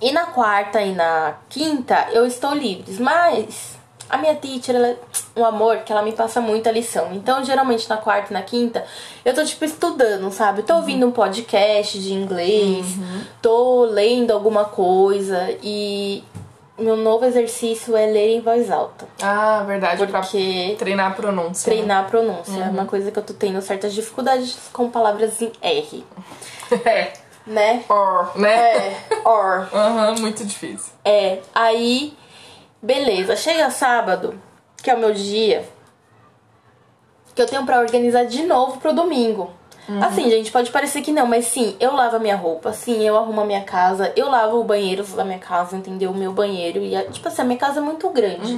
[0.00, 2.98] E na quarta e na quinta eu estou livres.
[3.00, 3.78] Mas
[4.12, 4.96] a minha teacher, ela é
[5.34, 7.08] um amor que ela me passa muita lição.
[7.12, 8.84] Então, geralmente na quarta e na quinta,
[9.24, 10.62] eu tô tipo estudando, sabe?
[10.62, 12.86] Tô ouvindo um podcast de inglês,
[13.40, 16.22] tô lendo alguma coisa e
[16.78, 19.06] meu novo exercício é ler em voz alta.
[19.22, 20.06] Ah, verdade.
[20.06, 21.70] Porque treinar a pronúncia.
[21.70, 21.76] né?
[21.76, 25.52] treinar a pronúncia é uma coisa que eu tô tendo certas dificuldades com palavras em
[25.62, 26.04] R,
[26.84, 27.12] É.
[27.46, 27.82] né?
[27.88, 28.52] Or, né?
[28.76, 29.68] É, or.
[29.72, 30.92] Aham, muito difícil.
[31.04, 32.16] É, aí,
[32.82, 34.34] beleza, chega sábado,
[34.82, 35.64] que é o meu dia,
[37.34, 39.50] que eu tenho pra organizar de novo pro domingo.
[40.00, 43.16] Assim, gente, pode parecer que não, mas sim, eu lavo a minha roupa, sim, eu
[43.16, 46.12] arrumo a minha casa, eu lavo o banheiro da minha casa, entendeu?
[46.12, 46.78] O meu banheiro.
[46.78, 48.54] E, a- tipo assim, a minha casa é muito grande.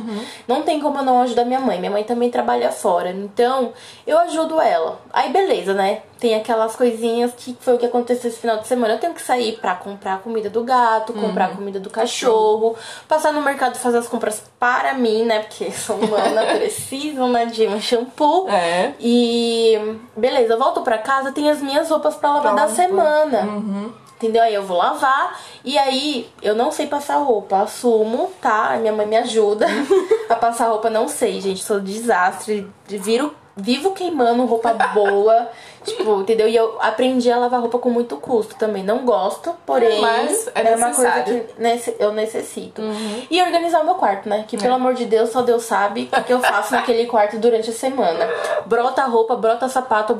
[0.47, 1.79] Não tem como eu não ajudar minha mãe.
[1.79, 3.09] Minha mãe também trabalha fora.
[3.11, 3.73] Então,
[4.07, 5.01] eu ajudo ela.
[5.15, 6.03] Aí, beleza, né?
[6.25, 8.95] Tem aquelas coisinhas que foi o que aconteceu esse final de semana.
[8.95, 12.75] Eu tenho que sair pra comprar a comida do gato, comprar a comida do cachorro,
[13.07, 15.41] passar no mercado fazer as compras para mim, né?
[15.41, 17.45] Porque sou humana, preciso, né?
[17.45, 18.49] De um shampoo.
[18.49, 18.95] É.
[18.99, 22.75] E beleza, eu volto pra casa, tem as minhas roupas pra lavar da Pronto.
[22.75, 23.43] semana.
[23.43, 23.93] Uhum.
[24.17, 24.45] Entendeu?
[24.45, 28.79] Aí eu vou lavar e aí eu não sei passar roupa, assumo, tá?
[28.81, 29.67] Minha mãe me ajuda
[30.31, 35.49] a passar roupa, não sei, gente, sou um desastre, viro, vivo queimando roupa boa,
[35.85, 36.49] tipo, entendeu?
[36.49, 40.77] E eu aprendi a lavar roupa com muito custo também, não gosto, porém Mas é
[40.77, 42.83] uma coisa que eu necessito.
[43.31, 44.45] E organizar o meu quarto, né?
[44.47, 47.71] Que pelo amor de Deus, só Deus sabe o que eu faço naquele quarto durante
[47.71, 48.29] a semana.
[48.67, 50.15] Brota roupa, brota sapato,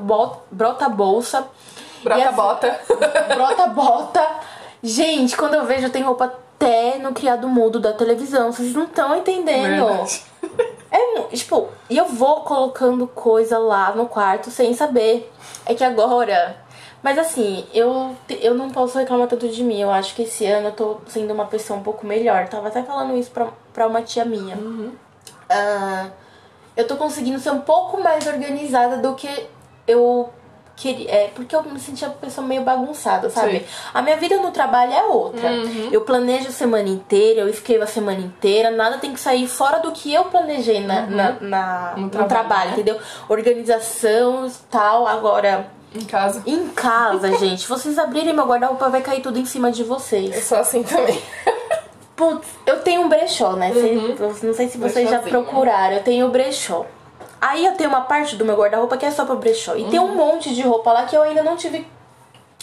[0.51, 1.47] brota bolsa.
[2.03, 2.81] Brota bota.
[3.35, 4.27] brota bota.
[4.83, 8.53] Gente, quando eu vejo, tem roupa até no criado mudo da televisão.
[8.53, 9.87] Vocês não estão entendendo.
[9.87, 10.23] Verdade.
[10.91, 15.33] É, tipo, e eu vou colocando coisa lá no quarto sem saber.
[15.67, 16.57] É que agora.
[17.03, 19.81] Mas assim, eu, eu não posso reclamar tanto de mim.
[19.81, 22.49] Eu acho que esse ano eu tô sendo uma pessoa um pouco melhor.
[22.49, 24.57] Tava até falando isso pra, pra uma tia minha.
[25.49, 26.09] Ah,
[26.77, 29.29] eu tô conseguindo ser um pouco mais organizada do que
[29.87, 30.31] eu
[30.77, 31.11] queria.
[31.11, 33.51] É, porque eu me sentia uma pessoa meio bagunçada, sabe?
[33.51, 33.67] Sei.
[33.93, 35.49] A minha vida no trabalho é outra.
[35.93, 39.79] Eu planejo a semana inteira, eu escrevo a semana inteira, nada tem que sair fora
[39.81, 42.73] do que eu planejei na, na, na- No no, trabalho, trabalho, né?
[42.75, 42.99] entendeu?
[43.29, 45.07] Organização e tal.
[45.07, 46.43] Agora, Em casa.
[46.47, 50.45] em casa, gente, vocês abrirem meu guarda-roupa, vai cair tudo em cima de Eu vocês.
[50.45, 51.21] sou assim também.
[52.17, 53.73] Putz, eu tenho um brechó, né?
[53.73, 55.45] Cês- não sei se vocês já Brechózinho.
[55.45, 55.97] procuraram.
[55.97, 56.87] Eu tenho o brechó.
[57.47, 59.77] Aí eu tenho uma parte do meu guarda-roupa que é só pra brechó.
[59.77, 61.87] E tem um monte de roupa lá que eu ainda não tive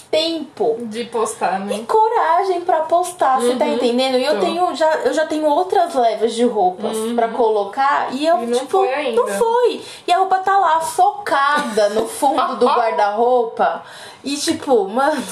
[0.10, 1.86] tempo De postar, e né?
[1.88, 4.18] coragem pra postar, você tá entendendo?
[4.18, 8.44] E eu tenho já eu já tenho outras levas de roupas pra colocar e eu
[8.44, 9.22] E não tipo foi ainda.
[9.22, 9.82] não foi.
[10.06, 13.84] E a roupa tá lá socada no fundo do guarda-roupa
[14.24, 15.24] e tipo, mano,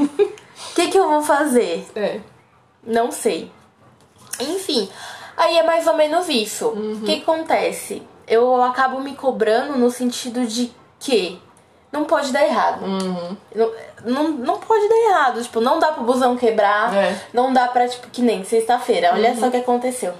[0.00, 0.08] o
[0.74, 1.86] que que eu vou fazer?
[1.94, 2.20] É.
[2.82, 3.52] Não sei.
[4.40, 4.88] Enfim,
[5.36, 6.68] aí é mais ou menos isso.
[6.68, 7.00] O Uhum.
[7.04, 8.02] que, que acontece?
[8.26, 11.40] Eu acabo me cobrando no sentido de que
[11.92, 12.84] não pode dar errado.
[12.84, 13.36] Uhum.
[13.54, 13.70] Não,
[14.04, 15.42] não, não pode dar errado.
[15.42, 16.94] Tipo, não dá pro busão quebrar.
[16.94, 17.08] É.
[17.08, 17.16] Uhum.
[17.32, 19.12] Não dá pra, tipo, que nem sexta-feira.
[19.12, 20.12] Olha só o que aconteceu.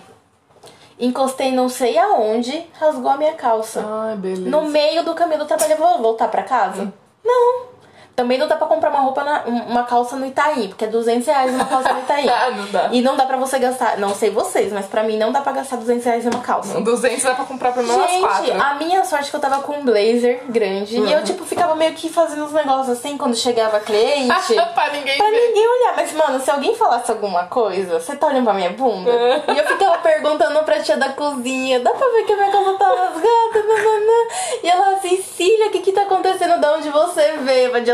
[0.98, 3.84] Encostei não sei aonde, rasgou a minha calça.
[3.84, 4.48] Ai, beleza.
[4.48, 6.92] No meio do caminho do trabalho, eu vou voltar pra casa?
[7.24, 7.73] Não.
[8.16, 11.26] Também não dá pra comprar uma roupa, na- uma calça no Itaí, porque é 200
[11.26, 12.28] reais uma calça no Itaí.
[12.34, 12.88] Ah, não dá.
[12.92, 15.52] E não dá pra você gastar, não sei vocês, mas pra mim não dá pra
[15.52, 16.80] gastar 200 reais em uma calça.
[16.80, 18.62] 200 dá pra comprar pelo menos Gente, quatro.
[18.62, 20.96] a minha sorte é que eu tava com um blazer grande.
[21.00, 24.28] E eu, tipo, ficava meio que fazendo uns negócios assim quando chegava cliente.
[24.74, 25.48] pra ninguém Pra ver.
[25.48, 29.10] ninguém olhar, mas mano, se alguém falasse alguma coisa, você tá olhando pra minha bunda?
[29.10, 32.74] e eu ficava perguntando pra tia da cozinha, dá pra ver que a minha calça
[32.78, 33.64] tá rasgada?
[34.62, 36.58] E ela assim, Cília, o que que tá acontecendo?
[36.60, 37.72] De onde você veio?
[37.82, 37.90] De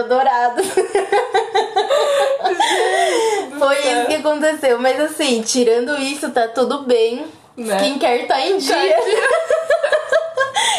[3.59, 4.79] Foi isso que aconteceu.
[4.81, 7.27] Mas assim, tirando isso, tá tudo bem.
[7.57, 7.77] Né?
[7.77, 8.97] Skincare tá em dia.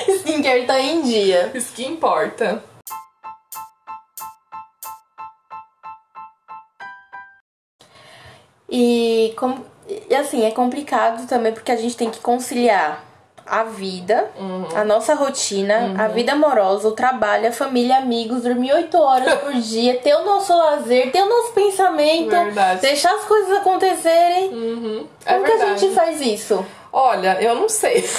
[0.18, 1.52] Skincare tá em dia.
[1.54, 2.64] Isso que importa.
[8.70, 9.66] E, como,
[10.10, 13.11] e assim, é complicado também porque a gente tem que conciliar
[13.52, 14.66] a vida, Uhum.
[14.74, 19.52] a nossa rotina, a vida amorosa, o trabalho, a família, amigos, dormir 8 horas por
[19.60, 22.80] dia, ter o nosso lazer, ter o nosso pensamento, Verdade.
[22.80, 24.50] deixar as coisas acontecerem.
[24.54, 25.08] Uhum.
[25.26, 25.80] É Como que a verdade.
[25.82, 26.66] gente faz isso?
[26.94, 28.04] Olha, eu não sei.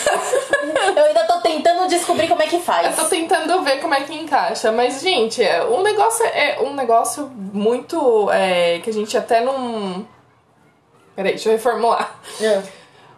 [0.97, 2.97] Eu ainda tô tentando descobrir como é que Eu faz.
[2.97, 7.31] tô tentando ver como é que encaixa, mas, gente, é, um negócio é um negócio
[7.53, 8.31] muito.
[8.31, 10.07] é, que a gente até não.
[11.15, 12.15] Peraí, deixa eu reformular.
[12.41, 12.63] É.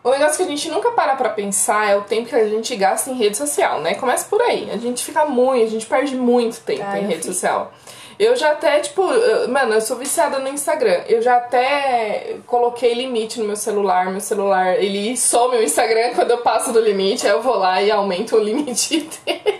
[0.04, 2.76] O negócio que a gente nunca para pra pensar é o tempo que a gente
[2.76, 3.94] gasta em rede social, né?
[3.94, 4.70] Começa por aí.
[4.70, 7.32] A gente fica muito, a gente perde muito tempo Ah, em rede fico.
[7.32, 7.72] social.
[8.18, 11.00] Eu já até, tipo, eu- mano, eu sou viciada no Instagram.
[11.08, 14.10] Eu já até coloquei limite no meu celular.
[14.10, 17.26] Meu celular, ele some o Instagram quando eu passo do limite.
[17.26, 19.58] Aí eu vou lá e aumento o limite dele.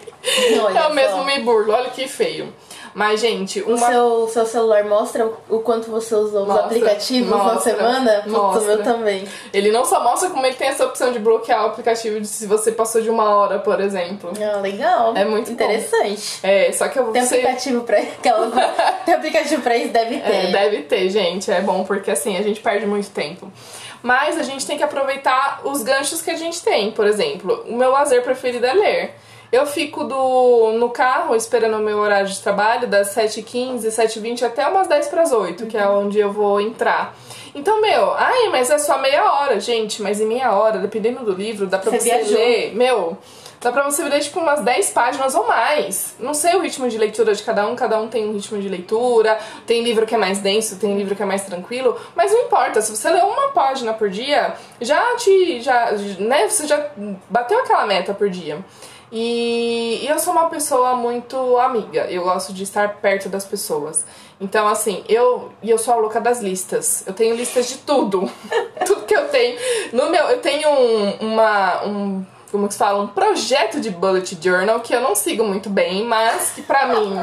[0.63, 0.91] Olha eu só.
[0.91, 2.53] mesmo me burlo, olha que feio.
[2.95, 3.89] Mas, gente, O uma.
[3.89, 8.13] seu, seu celular mostra o quanto você usou os Mostra, aplicativos na mostra, semana?
[8.23, 8.61] Putz, o mostra.
[8.63, 9.29] meu também.
[9.53, 12.47] Ele não só mostra como ele tem essa opção de bloquear o aplicativo de se
[12.47, 14.31] você passou de uma hora, por exemplo.
[14.41, 15.13] Ah, legal.
[15.17, 15.53] É muito bom.
[15.55, 16.39] interessante.
[16.43, 17.37] É, só que eu vou Tem ser.
[17.41, 18.49] aplicativo pra aquela
[19.05, 20.33] Tem aplicativo pra isso, deve ter.
[20.33, 21.51] É, deve ter, gente.
[21.51, 23.51] É bom porque assim a gente perde muito tempo.
[24.03, 26.93] Mas a gente tem que aproveitar os ganchos que a gente tem.
[26.93, 29.15] Por exemplo, o meu lazer preferido é ler.
[29.53, 34.67] Eu fico do, no carro esperando o meu horário de trabalho, das 7h15, 7h20 até
[34.67, 37.15] umas 10 para as 8, que é onde eu vou entrar.
[37.55, 41.33] Então, meu, ai, mas é só meia hora, gente, mas em meia hora, dependendo do
[41.33, 43.17] livro, dá pra Você você, ler, meu,
[43.61, 46.17] dá pra você ler tipo umas 10 páginas ou mais.
[46.19, 48.69] Não sei o ritmo de leitura de cada um, cada um tem um ritmo de
[48.69, 52.41] leitura, tem livro que é mais denso, tem livro que é mais tranquilo, mas não
[52.41, 56.91] importa, se você ler uma página por dia, já te, já, né, você já
[57.31, 58.59] bateu aquela meta por dia.
[59.11, 62.07] E, e eu sou uma pessoa muito amiga.
[62.11, 64.05] Eu gosto de estar perto das pessoas.
[64.41, 67.05] Então, assim, eu e eu sou a louca das listas.
[67.07, 68.31] Eu tenho listas de tudo.
[68.87, 69.59] tudo que eu tenho.
[69.93, 74.39] No meu, eu tenho um, uma, um como que se fala, um projeto de bullet
[74.41, 77.17] journal que eu não sigo muito bem, mas que pra mim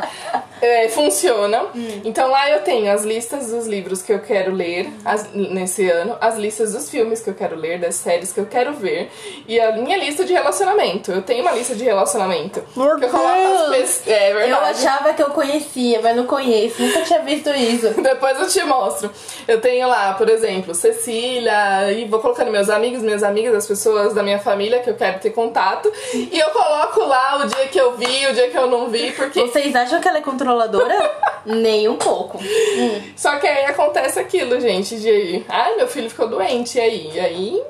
[0.61, 1.63] é, funciona.
[1.75, 2.01] Hum.
[2.05, 6.17] Então lá eu tenho as listas dos livros que eu quero ler as, nesse ano,
[6.21, 9.11] as listas dos filmes que eu quero ler, das séries que eu quero ver
[9.47, 11.11] e a minha lista de relacionamento.
[11.11, 12.63] Eu tenho uma lista de relacionamento.
[12.75, 14.51] Meu que eu coloco as É verdade.
[14.51, 16.81] Eu achava que eu conhecia, mas não conheço.
[16.81, 17.89] Nunca tinha visto isso.
[18.01, 19.09] Depois eu te mostro.
[19.47, 24.13] Eu tenho lá, por exemplo, Cecília, e vou colocando meus amigos, minhas amigas, as pessoas
[24.13, 25.91] da minha família que eu quero ter contato.
[26.13, 29.11] E eu coloco lá o dia que eu vi, o dia que eu não vi,
[29.11, 29.41] porque.
[29.41, 30.21] Vocês acham que ela é
[30.51, 31.11] controladora?
[31.45, 32.37] Nem um pouco.
[32.37, 33.01] Hum.
[33.15, 35.43] Só que aí acontece aquilo, gente, de.
[35.49, 37.11] Ai, meu filho ficou doente, e aí?
[37.13, 37.63] E aí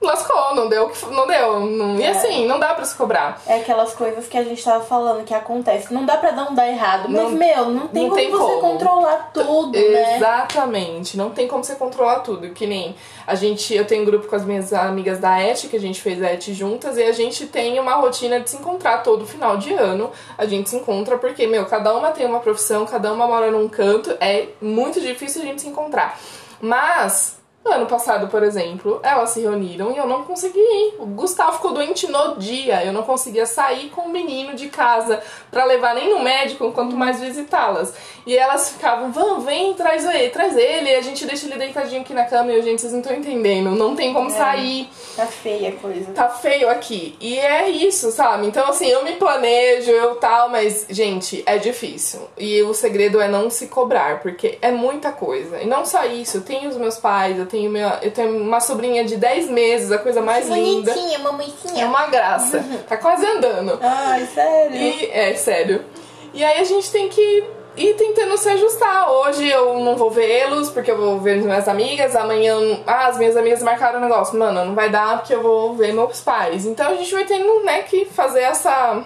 [0.00, 1.60] lascou, não deu, não deu.
[1.66, 2.10] Não, e é.
[2.10, 3.40] assim, não dá pra se cobrar.
[3.46, 5.92] É aquelas coisas que a gente tava falando que acontece.
[5.92, 8.54] Não dá pra não dar errado, mas, não, meu, não tem não como tem você
[8.54, 8.60] como.
[8.60, 10.16] controlar tudo, né?
[10.16, 12.50] Exatamente, não tem como você controlar tudo.
[12.50, 15.76] Que nem a gente, eu tenho um grupo com as minhas amigas da ET, que
[15.76, 19.02] a gente fez a ET juntas, e a gente tem uma rotina de se encontrar
[19.02, 20.10] todo final de ano.
[20.38, 23.68] A gente se encontra porque, meu, cada uma tem uma profissão, cada uma mora num
[23.68, 26.18] canto, é muito difícil a gente se encontrar.
[26.60, 30.94] Mas Ano passado, por exemplo, elas se reuniram e eu não consegui ir.
[30.98, 32.82] O Gustavo ficou doente no dia.
[32.82, 36.96] Eu não conseguia sair com o menino de casa para levar nem no médico, quanto
[36.96, 37.92] mais visitá-las.
[38.26, 40.88] E elas ficavam, vamos, vem, traz ele, traz ele.
[40.88, 43.70] E a gente deixa ele deitadinho aqui na cama e, gente, vocês não estão entendendo.
[43.72, 44.88] Não tem como é, sair.
[45.14, 46.12] Tá feia a coisa.
[46.12, 47.14] Tá feio aqui.
[47.20, 48.46] E é isso, sabe?
[48.46, 52.20] Então, assim, eu me planejo, eu tal, mas, gente, é difícil.
[52.38, 55.60] E o segredo é não se cobrar, porque é muita coisa.
[55.60, 58.60] E não só isso, eu tenho os meus pais, eu tenho, minha, eu tenho uma
[58.60, 60.92] sobrinha de 10 meses, a coisa mais linda.
[60.92, 61.82] Bonitinha, mamãezinha.
[61.82, 62.58] É uma graça.
[62.58, 62.78] Uhum.
[62.88, 63.78] Tá quase andando.
[63.82, 64.76] Ai, sério?
[64.76, 65.84] E, é, sério.
[66.32, 67.44] E aí a gente tem que
[67.76, 69.10] ir tentando se ajustar.
[69.10, 72.14] Hoje eu não vou vê-los porque eu vou ver as minhas amigas.
[72.14, 74.38] Amanhã, ah, as minhas amigas marcaram o um negócio.
[74.38, 76.66] Mano, não vai dar porque eu vou ver meus pais.
[76.66, 79.04] Então a gente vai tendo, né, que fazer essa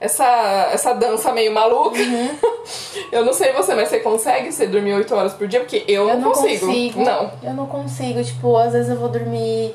[0.00, 1.98] essa, essa dança meio maluca.
[1.98, 2.38] Uhum.
[3.12, 5.60] eu não sei você, mas você consegue você dormir 8 horas por dia?
[5.60, 6.66] Porque eu, eu não, consigo.
[6.66, 7.04] consigo.
[7.04, 7.32] Não.
[7.42, 8.22] Eu não consigo.
[8.22, 9.74] Tipo, às vezes eu vou dormir.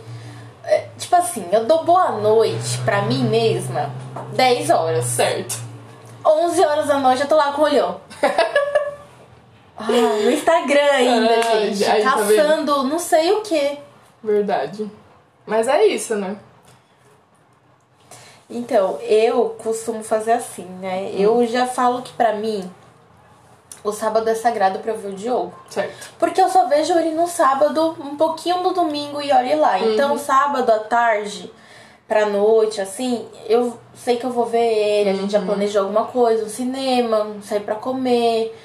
[0.63, 3.89] É, tipo assim, eu dou boa noite pra mim mesma
[4.35, 5.05] 10 horas.
[5.05, 5.57] Certo.
[6.25, 7.99] 11 horas da noite eu tô lá com o olhão.
[9.77, 11.85] ah, no Instagram ainda, ah, gente.
[11.85, 13.79] Aí, tá caçando tá não sei o que.
[14.23, 14.89] Verdade.
[15.45, 16.35] Mas é isso, né?
[18.49, 21.11] Então, eu costumo fazer assim, né?
[21.13, 21.19] Hum.
[21.19, 22.69] Eu já falo que pra mim
[23.83, 25.53] o sábado é sagrado pra eu ver o Diogo.
[25.69, 26.09] Certo.
[26.17, 29.77] Porque eu só vejo ele no sábado, um pouquinho no domingo e olhe lá.
[29.77, 29.93] Uhum.
[29.93, 31.51] Então, sábado à tarde
[32.07, 35.45] pra noite, assim, eu sei que eu vou ver ele, a gente já uhum.
[35.45, 38.57] planejou alguma coisa, um cinema, sair pra comer.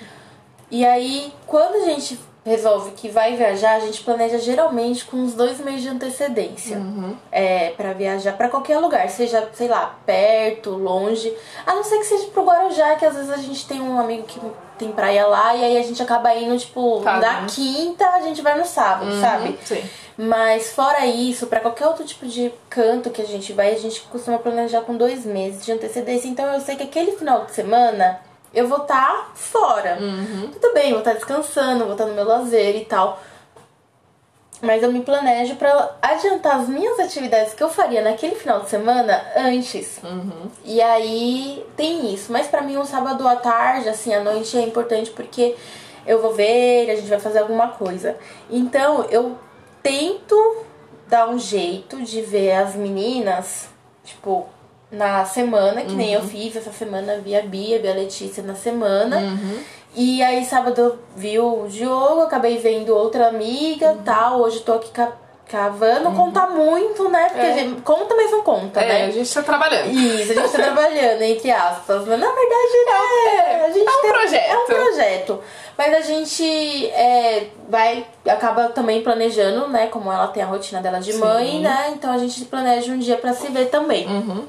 [0.70, 5.33] E aí, quando a gente resolve que vai viajar, a gente planeja geralmente com uns
[5.33, 6.76] dois meses de antecedência.
[6.76, 7.16] Uhum.
[7.33, 11.35] É, para viajar para qualquer lugar, seja, sei lá, perto, longe.
[11.66, 14.24] A não ser que seja pro Guarujá, que às vezes a gente tem um amigo
[14.24, 14.38] que
[14.78, 17.46] tem praia lá e aí a gente acaba indo, tipo, tá, né?
[17.48, 19.59] quinta a gente vai no sábado, uhum, sabe?
[19.64, 19.83] Sim.
[20.16, 24.00] Mas fora isso, para qualquer outro tipo de canto que a gente vai, a gente
[24.02, 26.28] costuma planejar com dois meses de antecedência.
[26.28, 28.20] Então eu sei que aquele final de semana
[28.55, 29.99] eu vou estar tá fora.
[30.01, 30.51] Uhum.
[30.53, 33.21] Tudo bem, vou estar tá descansando, vou estar tá no meu lazer e tal.
[34.62, 38.71] Mas eu me planejo para adiantar as minhas atividades que eu faria naquele final de
[38.71, 40.01] semana antes.
[40.03, 40.49] Uhum.
[40.64, 42.33] E aí tem isso.
[42.33, 45.55] Mas para mim, um sábado à tarde, assim, à noite é importante porque
[46.07, 48.17] eu vou ver, a gente vai fazer alguma coisa.
[48.49, 49.37] Então eu
[49.83, 50.64] tento
[51.09, 53.69] dar um jeito de ver as meninas,
[54.05, 54.49] tipo,
[54.94, 55.96] na semana, que uhum.
[55.96, 56.28] nem eu uhum.
[56.28, 59.18] fiz essa semana, vi a Bia, vi a Letícia na semana.
[59.18, 59.59] Uhum.
[59.96, 64.02] E aí sábado eu vi o Diogo, acabei vendo outra amiga uhum.
[64.02, 64.40] tal.
[64.40, 64.90] Hoje tô aqui
[65.48, 66.16] cavando, uhum.
[66.16, 67.28] conta muito, né?
[67.28, 67.54] Porque é.
[67.54, 69.07] gente, conta, mas não conta, é, né?
[69.07, 69.90] a gente tá trabalhando.
[69.90, 72.07] Isso, a gente tá trabalhando, entre aspas.
[72.07, 73.37] Mas na verdade, né?
[73.37, 74.50] É, a gente é um tem, projeto.
[74.50, 75.40] É um projeto.
[75.76, 79.87] Mas a gente é, vai, acaba também planejando, né?
[79.88, 81.18] Como ela tem a rotina dela de Sim.
[81.18, 81.92] mãe, né?
[81.94, 84.07] Então a gente planeja um dia para se ver também.
[84.07, 84.44] Uhum.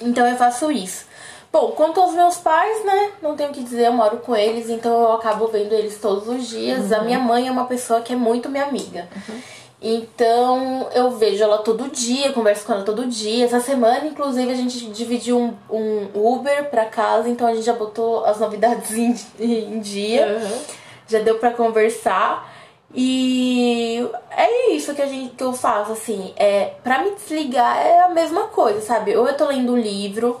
[0.00, 1.06] Então eu faço isso.
[1.52, 3.10] Bom, quanto aos meus pais, né?
[3.20, 6.26] Não tenho o que dizer, eu moro com eles, então eu acabo vendo eles todos
[6.26, 6.90] os dias.
[6.90, 6.96] Uhum.
[6.96, 9.06] A minha mãe é uma pessoa que é muito minha amiga.
[9.14, 9.40] Uhum.
[9.82, 13.44] Então eu vejo ela todo dia, converso com ela todo dia.
[13.44, 17.74] Essa semana, inclusive, a gente dividiu um, um Uber pra casa, então a gente já
[17.74, 20.26] botou as novidades em, em dia.
[20.26, 20.58] Uhum.
[21.06, 22.50] Já deu pra conversar.
[22.94, 28.00] E é isso que a gente que eu faço assim, é para me desligar é
[28.02, 29.16] a mesma coisa, sabe?
[29.16, 30.38] Ou eu tô lendo um livro,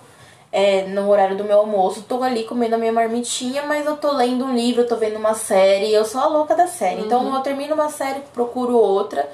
[0.52, 4.12] é, no horário do meu almoço, tô ali comendo a minha marmitinha, mas eu tô
[4.12, 7.00] lendo um livro, eu tô vendo uma série, eu sou a louca da série.
[7.00, 9.26] Então eu termino uma série, procuro outra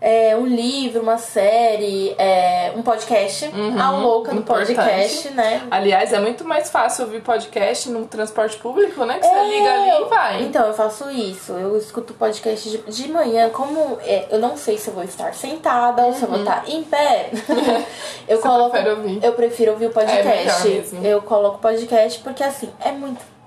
[0.00, 3.46] é, um livro, uma série, é, um podcast.
[3.46, 4.74] Uhum, a louca do importante.
[4.74, 5.66] podcast, né?
[5.70, 9.18] Aliás, é muito mais fácil ouvir podcast no transporte público, né?
[9.18, 10.42] Que é, você liga ali e vai.
[10.42, 11.52] Então, eu faço isso.
[11.52, 13.50] Eu escuto podcast de, de manhã.
[13.50, 16.08] Como é, eu não sei se eu vou estar sentada uhum.
[16.08, 16.44] ou se eu vou uhum.
[16.44, 17.30] estar em pé,
[18.28, 18.70] eu você coloco.
[18.70, 19.24] Prefere ouvir?
[19.24, 20.68] Eu prefiro ouvir o podcast.
[21.02, 23.38] É eu coloco podcast porque assim, é muito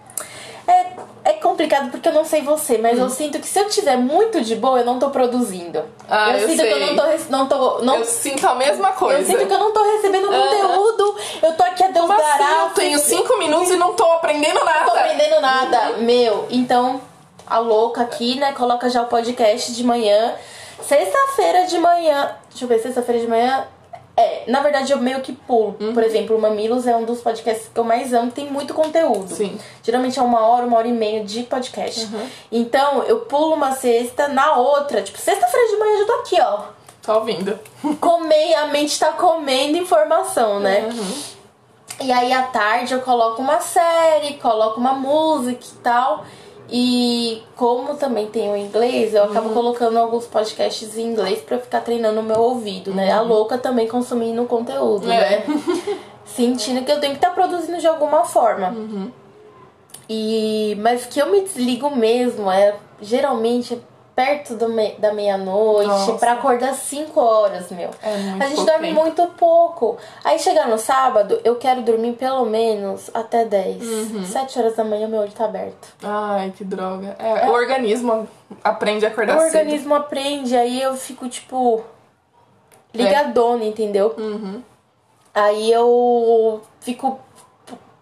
[0.67, 3.03] é, é complicado porque eu não sei você, mas hum.
[3.03, 5.83] eu sinto que se eu tiver muito de boa, eu não tô produzindo.
[6.09, 6.67] Ah, eu, eu sinto sei.
[6.67, 7.79] que eu não tô, não tô.
[7.83, 9.19] Não, eu sinto a mesma coisa.
[9.19, 10.41] Eu sinto que eu não tô recebendo -huh.
[10.41, 11.15] conteúdo.
[11.43, 12.45] Eu tô aqui a Deus Como dará.
[12.45, 12.63] Assim?
[12.63, 14.79] Eu tenho cinco minutos e não tô aprendendo nada.
[14.79, 15.89] Não tô aprendendo nada.
[15.97, 17.01] Meu, então,
[17.45, 18.53] a louca aqui, né?
[18.53, 20.33] Coloca já o podcast de manhã.
[20.81, 22.35] Sexta-feira de manhã.
[22.49, 23.67] Deixa eu ver, sexta-feira de manhã
[24.21, 25.75] é, na verdade eu meio que pulo.
[25.79, 25.93] Uhum.
[25.93, 29.33] Por exemplo, o Mamilos é um dos podcasts que eu mais amo, tem muito conteúdo.
[29.33, 29.57] Sim.
[29.83, 32.05] Geralmente é uma hora, uma hora e meia de podcast.
[32.05, 32.29] Uhum.
[32.51, 36.41] Então eu pulo uma sexta, na outra, tipo, sexta-feira de manhã eu já tô aqui,
[36.41, 36.61] ó.
[37.01, 37.59] Tô ouvindo.
[37.99, 40.81] Comei, a mente tá comendo informação, né?
[40.85, 41.21] Uhum.
[42.01, 46.25] E aí à tarde eu coloco uma série, coloco uma música e tal.
[46.71, 49.53] E como também tenho inglês, eu acabo uhum.
[49.53, 53.13] colocando alguns podcasts em inglês para ficar treinando o meu ouvido, né?
[53.13, 53.19] Uhum.
[53.19, 55.19] A louca também consumindo conteúdo, é.
[55.19, 55.43] né?
[56.23, 58.69] Sentindo que eu tenho que estar tá produzindo de alguma forma.
[58.69, 59.11] Uhum.
[60.07, 63.77] E mas que eu me desligo mesmo é geralmente
[64.21, 67.89] perto me, da meia-noite para acordar 5 horas, meu.
[68.03, 69.97] É a gente dorme muito pouco.
[70.23, 73.83] Aí chegar no sábado, eu quero dormir pelo menos até 10.
[73.83, 74.25] Uhum.
[74.25, 75.87] 7 horas da manhã meu olho tá aberto.
[76.03, 77.15] Ai, que droga.
[77.17, 77.49] É, é.
[77.49, 78.27] O organismo
[78.63, 79.55] aprende a acordar o cedo.
[79.55, 81.83] O organismo aprende, aí eu fico tipo
[82.93, 83.67] ligadona, é.
[83.67, 84.13] entendeu?
[84.17, 84.61] Uhum.
[85.33, 87.19] Aí eu fico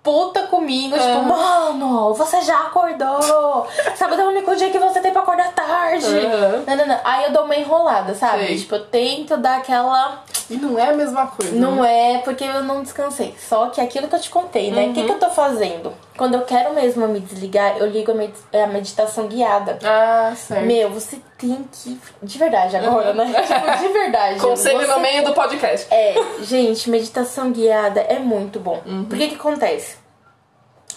[0.10, 1.00] puta comigo, é.
[1.00, 3.68] tipo, mano, você já acordou.
[3.96, 6.08] Sábado é o único dia que você tem pra acordar tarde.
[6.08, 6.64] Uhum.
[6.66, 7.00] Não, não, não.
[7.04, 8.48] Aí eu dou uma enrolada, sabe?
[8.48, 8.58] Sei.
[8.58, 10.24] Tipo, eu tento dar aquela.
[10.50, 11.56] E não é a mesma coisa.
[11.56, 12.16] Não né?
[12.16, 13.36] é, porque eu não descansei.
[13.38, 14.82] Só que aquilo que eu te contei, né?
[14.82, 14.94] O uhum.
[14.94, 15.94] que, que eu tô fazendo?
[16.18, 19.78] Quando eu quero mesmo me desligar, eu ligo a, med a meditação guiada.
[19.84, 20.66] Ah, certo.
[20.66, 22.00] Meu, você tem que.
[22.24, 23.16] De verdade agora, uhum.
[23.16, 23.26] né?
[23.46, 24.40] tipo, de verdade.
[24.40, 24.88] Conselho você...
[24.88, 25.88] no meio do podcast.
[25.94, 28.82] É, gente, meditação guiada é muito bom.
[28.88, 29.06] Uhum.
[29.06, 29.99] Por que que acontece?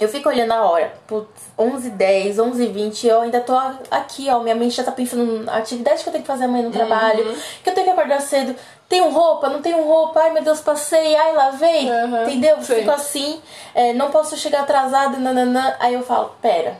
[0.01, 3.53] Eu fico olhando a hora, putz, 11 10 11 20 eu ainda tô
[3.91, 6.63] aqui, ó, minha mente já tá pensando na atividade que eu tenho que fazer amanhã
[6.63, 6.75] no Uhum.
[6.75, 8.57] trabalho, que eu tenho que acordar cedo,
[8.89, 12.57] tenho roupa, não tenho roupa, ai meu Deus, passei, ai lavei, Uhum, entendeu?
[12.63, 12.75] sim.
[12.77, 13.41] Fico assim,
[13.75, 16.79] é, não posso chegar atrasado, nananã, aí eu falo, pera,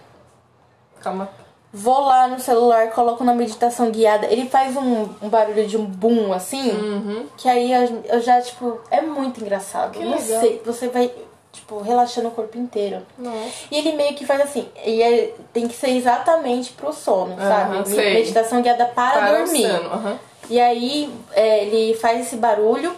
[1.01, 1.29] Calma.
[1.73, 5.85] vou lá no celular, coloco na meditação guiada, ele faz um, um barulho de um
[5.85, 7.27] boom assim, Uhum.
[7.37, 10.41] que aí eu, eu já, tipo, é muito engraçado, Que não legal.
[10.41, 11.13] sei, você vai
[11.53, 13.03] tipo, relaxando o corpo inteiro.
[13.19, 13.67] Nossa.
[13.71, 17.77] E ele meio que faz assim, e é, tem que ser exatamente pro sono, sabe?
[17.77, 18.15] Aham, sei.
[18.15, 19.67] Meditação guiada para, Para dormir.
[19.67, 20.19] aham.
[20.51, 22.95] E aí é, ele faz esse barulho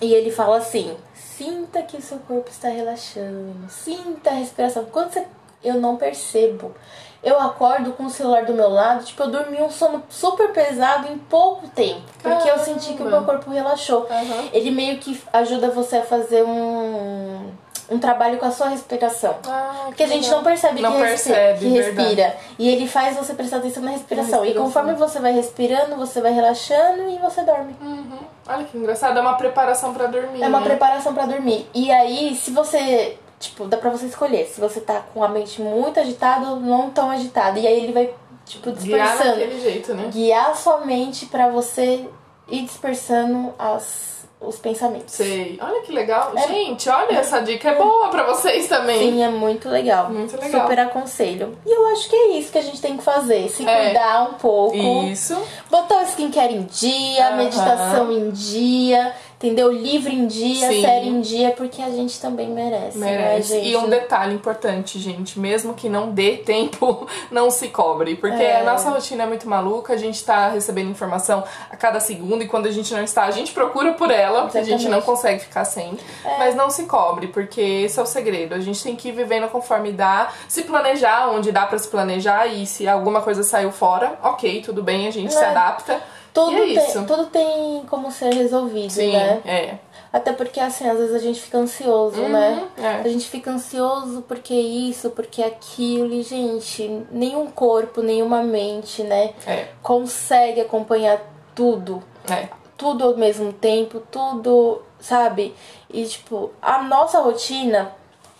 [0.00, 4.84] e ele fala assim: sinta que o seu corpo está relaxando, sinta a respiração.
[4.84, 5.26] Quando você,
[5.64, 6.74] eu não percebo.
[7.22, 11.06] Eu acordo com o celular do meu lado, tipo, eu dormi um sono super pesado
[11.12, 12.00] em pouco tempo.
[12.20, 14.06] Porque eu senti que o meu corpo relaxou.
[14.10, 14.48] Aham.
[14.52, 17.48] Ele meio que ajuda você a fazer um,
[17.88, 19.36] um trabalho com a sua respiração.
[19.46, 22.04] Ah, Porque a gente não percebe Não que, respi- percebe, que respira.
[22.06, 22.36] verdade.
[22.58, 24.40] E ele faz você prestar atenção na respiração.
[24.40, 24.64] Na E respiração.
[24.64, 27.76] conforme você vai respirando, você vai relaxando e você dorme.
[27.80, 28.18] Uhum.
[28.48, 30.42] Olha que engraçado, é uma preparação pra dormir.
[30.42, 30.66] É uma né?
[30.66, 31.70] preparação pra dormir.
[31.72, 33.16] E aí, se você.
[33.42, 34.46] Tipo, dá pra você escolher.
[34.46, 37.58] Se você tá com a mente muito agitada ou não tão agitada.
[37.58, 38.10] E aí ele vai,
[38.46, 39.40] tipo, Guiar dispersando.
[39.40, 40.08] daquele jeito, né?
[40.12, 42.06] Guiar a sua mente pra você
[42.48, 45.14] ir dispersando as, os pensamentos.
[45.14, 45.58] Sei.
[45.60, 46.32] Olha que legal.
[46.36, 46.46] É.
[46.46, 48.98] Gente, olha, essa dica é boa pra vocês também.
[49.12, 50.08] Sim, é muito legal.
[50.10, 50.62] Muito legal.
[50.62, 51.58] Super aconselho.
[51.66, 53.48] E eu acho que é isso que a gente tem que fazer.
[53.48, 53.84] Se É.
[53.86, 54.76] cuidar um pouco.
[54.76, 55.36] Isso.
[55.70, 57.36] Botar o skincare em dia, Aham.
[57.38, 59.72] meditação em dia, entendeu?
[59.72, 60.82] Livro em dia, Sim.
[60.82, 63.54] série em dia, porque a gente também merece, né, Merece.
[63.54, 63.68] gente?
[63.68, 68.14] E um detalhe importante, gente, mesmo que não dê tempo, não se cobre.
[68.16, 68.60] Porque É.
[68.60, 72.46] a nossa rotina é muito maluca, a gente tá recebendo informação a cada segundo e
[72.48, 75.40] quando a gente não está, a gente procura por ela, porque a gente não consegue
[75.40, 75.96] ficar sem.
[76.38, 78.54] Mas não se cobre, porque esse é o segredo.
[78.54, 82.46] A gente tem que ir vivendo conforme dá, se planejar onde dá pra se planejar
[82.46, 85.46] e se alguma coisa saiu fora, ok, tudo bem, a gente se É.
[85.48, 86.00] adapta.
[86.32, 89.42] Tudo, é tem, tudo tem como ser resolvido, Sim, né?
[89.44, 89.74] é.
[90.12, 92.68] Até porque, assim, às vezes a gente fica ansioso, né?
[92.76, 92.88] é.
[93.00, 96.12] A gente fica ansioso porque isso, porque aquilo.
[96.12, 99.32] E, gente, nenhum corpo, nenhuma mente, né?
[99.46, 99.68] É.
[99.82, 101.18] Consegue acompanhar
[101.54, 102.02] tudo.
[102.30, 102.48] É.
[102.76, 105.54] Tudo ao mesmo tempo, tudo, sabe?
[105.88, 107.92] E, tipo, a nossa rotina,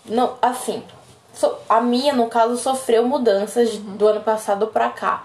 [0.04, 0.82] não, assim,
[1.32, 5.24] so- a minha, no caso, sofreu mudanças de- do ano passado pra cá.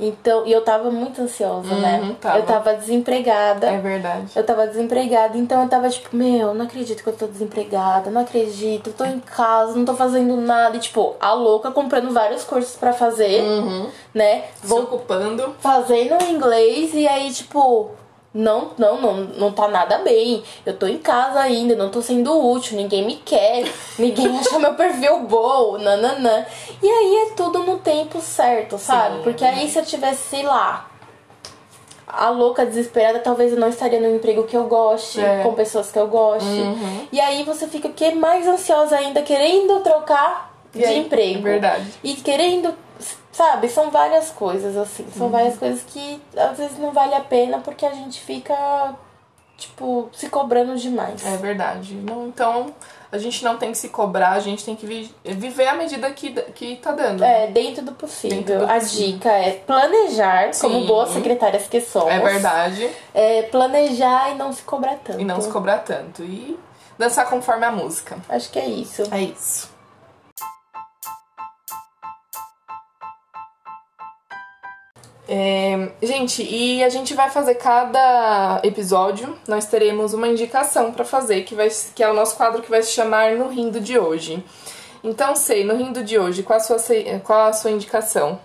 [0.00, 2.00] Então, e eu tava muito ansiosa, né?
[2.00, 2.38] Uhum, tava.
[2.38, 3.66] Eu tava desempregada.
[3.66, 4.26] É verdade.
[4.36, 8.20] Eu tava desempregada, então eu tava tipo, meu, não acredito que eu tô desempregada, não
[8.20, 10.76] acredito, tô em casa, não tô fazendo nada.
[10.76, 13.88] E, tipo, a louca comprando vários cursos pra fazer, Uhum.
[14.14, 14.44] né?
[14.54, 15.56] Se Vou ocupando.
[15.58, 17.90] fazendo inglês e aí, tipo,
[18.34, 20.42] não, não, não, não tá nada bem.
[20.64, 23.64] Eu tô em casa ainda, não tô sendo útil, ninguém me quer,
[23.98, 26.44] ninguém acha meu perfil bom, nananã.
[26.82, 29.16] E aí é tudo no tempo certo, sabe?
[29.18, 29.22] Sim.
[29.22, 30.88] Porque aí se eu tivesse, sei lá,
[32.06, 35.42] a louca desesperada, talvez eu não estaria no emprego que eu goste, É.
[35.42, 36.46] com pessoas que eu goste.
[36.48, 37.06] Uhum.
[37.12, 38.12] E aí você fica o quê?
[38.12, 41.38] mais ansiosa ainda, querendo trocar E de aí, emprego.
[41.40, 41.84] é verdade.
[42.02, 42.74] E querendo,
[43.38, 45.06] sabe, são várias coisas, assim.
[45.16, 45.32] São Uhum.
[45.32, 48.94] várias coisas que às vezes não vale a pena porque a gente fica,
[49.56, 51.24] tipo, se cobrando demais.
[51.24, 51.94] É verdade.
[51.94, 52.74] Não, então,
[53.12, 56.10] a gente não tem que se cobrar, a gente tem que vi- viver à medida
[56.10, 57.22] que, que tá dando.
[57.24, 58.38] É, dentro do possível.
[58.38, 59.12] Dentro do a possível.
[59.12, 60.86] dica é planejar, como Sim.
[60.86, 62.10] boas secretárias que somos.
[62.12, 62.90] É verdade.
[63.14, 65.20] É planejar e não se cobrar tanto.
[65.20, 66.22] E não se cobrar tanto.
[66.22, 66.58] E
[66.98, 68.18] dançar conforme a música.
[68.28, 69.02] Acho que é isso.
[69.12, 69.70] É isso.
[75.30, 81.42] É, gente, e a gente vai fazer cada episódio, nós teremos uma indicação pra fazer,
[81.42, 84.42] que, vai, que é o nosso quadro que vai se chamar No Rindo de Hoje.
[85.04, 86.78] Então, sei, no Rindo de hoje, qual a sua,
[87.22, 88.40] qual a sua indicação?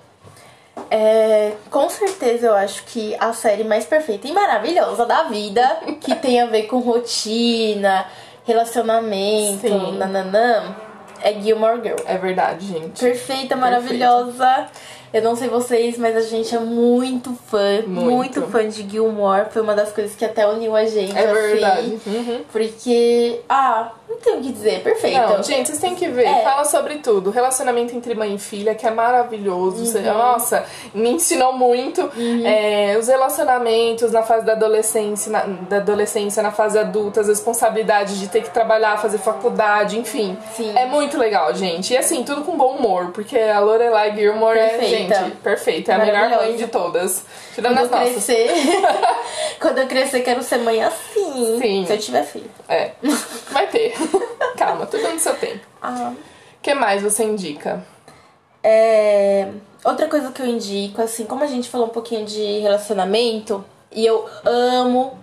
[0.92, 6.14] É, com certeza eu acho que a série mais perfeita e maravilhosa da vida, que
[6.16, 8.06] tem a ver com rotina,
[8.44, 9.98] relacionamento, Sim.
[9.98, 10.76] nananã,
[11.22, 11.96] é Gilmore Girl.
[12.06, 13.00] É verdade, gente.
[13.00, 14.68] Perfeita, maravilhosa.
[15.14, 18.42] Eu não sei vocês, mas a gente é muito fã, muito, Muito.
[18.48, 19.46] fã de Gilmore.
[19.52, 21.34] Foi uma das coisas que até uniu a gente, É assim.
[21.34, 22.00] verdade.
[22.08, 22.42] Uhum.
[22.52, 25.20] Porque, ah, não tem o que dizer, perfeito.
[25.20, 26.26] Não, gente, vocês têm que ver.
[26.26, 26.42] É.
[26.42, 27.30] Fala sobre tudo.
[27.30, 29.98] Relacionamento entre mãe e filha, que é maravilhoso.
[29.98, 30.04] Uhum.
[30.04, 32.10] nossa, me ensinou muito.
[32.44, 38.20] É, os relacionamentos na fase da adolescência, na, da adolescência, na fase adulta, as responsabilidades
[38.20, 40.36] de ter que trabalhar, fazer faculdade, enfim.
[40.56, 40.76] Sim.
[40.76, 41.94] É muito legal, gente.
[41.94, 45.03] E assim, tudo com bom humor, porque a Lorelai Gilmore é, Perfeita.
[45.08, 45.92] Gente, perfeita.
[45.92, 47.26] É a melhor mãe de todas.
[47.54, 48.26] Tirando Quando as eu nossas.
[48.26, 48.52] crescer,
[49.60, 51.60] quando eu crescer, quero ser mãe assim.
[51.62, 51.86] Sim.
[51.86, 52.52] Se eu tiver filho.
[52.68, 52.92] É.
[53.52, 53.94] Vai ter.
[54.58, 55.66] Calma, tudo no seu tempo.
[55.82, 56.14] Ah.
[56.14, 57.86] O que mais você indica?
[58.64, 59.50] É,
[59.84, 64.06] Outra coisa que eu indico, assim, como a gente falou um pouquinho de relacionamento, e
[64.06, 65.22] eu amo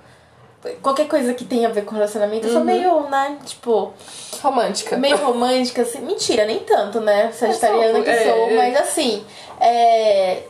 [0.83, 3.93] qualquer coisa que tenha a ver com relacionamento, eu sou meio, né, tipo,
[4.43, 4.97] Romântica.
[4.97, 6.01] meio romântica, assim.
[6.01, 7.31] Mentira, nem tanto, né?
[7.33, 8.57] Sagitariana que É, sou, é.
[8.57, 9.25] mas assim,
[9.61, 10.43] é.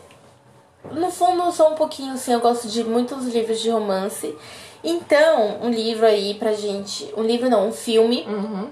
[0.92, 4.34] No fundo, eu sou um pouquinho assim, eu gosto de muitos livros de romance.
[4.82, 7.12] Então, um livro aí pra gente.
[7.16, 8.68] Um livro não, um filme Uhum.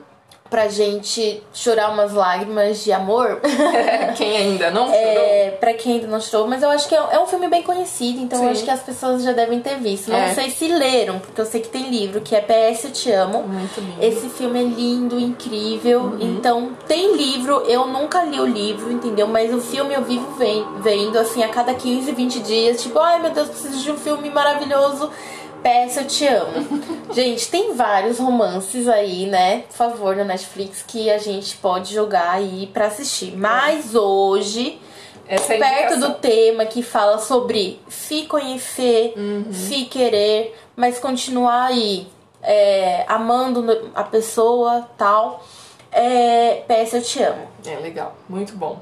[0.51, 3.41] Pra gente chorar umas lágrimas de amor.
[4.17, 4.99] Quem ainda não chorou?
[4.99, 7.63] É, pra quem ainda não chorou, mas eu acho que é, é um filme bem
[7.63, 8.51] conhecido, então eu Sim.
[8.53, 10.11] acho que as pessoas já devem ter visto.
[10.11, 10.35] Não É.
[10.35, 13.43] sei se leram, porque eu sei que tem livro, que é PS Eu Te Amo.
[13.43, 14.03] Muito lindo.
[14.03, 16.01] Esse filme é lindo, incrível.
[16.01, 16.19] Uhum.
[16.21, 19.27] Então, tem livro, eu nunca li o livro, entendeu?
[19.27, 22.83] Mas o filme eu vivo ven- vendo, assim, a cada 15, 20 dias.
[22.83, 25.11] Tipo, ai meu Deus, preciso de um filme maravilhoso.
[25.63, 26.83] Peça, eu te amo.
[27.13, 29.65] gente, tem vários romances aí, né?
[29.69, 33.37] Por favor, no Netflix, que a gente pode jogar aí pra assistir.
[33.37, 34.81] Mas hoje,
[35.27, 39.47] Essa é perto do tema que fala sobre se conhecer, Uhum.
[39.53, 42.07] se querer, mas continuar aí
[42.43, 45.45] é, amando a pessoa, tal.
[45.91, 47.49] É, PS Eu Te Amo.
[47.67, 48.79] É legal, muito bom.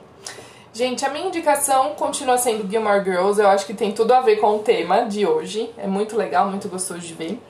[0.76, 3.40] Gente, a minha indicação continua sendo Gilmore Girls.
[3.40, 5.70] Eu acho que tem tudo a ver com o tema de hoje.
[5.78, 7.40] É muito legal, muito gostoso de ver.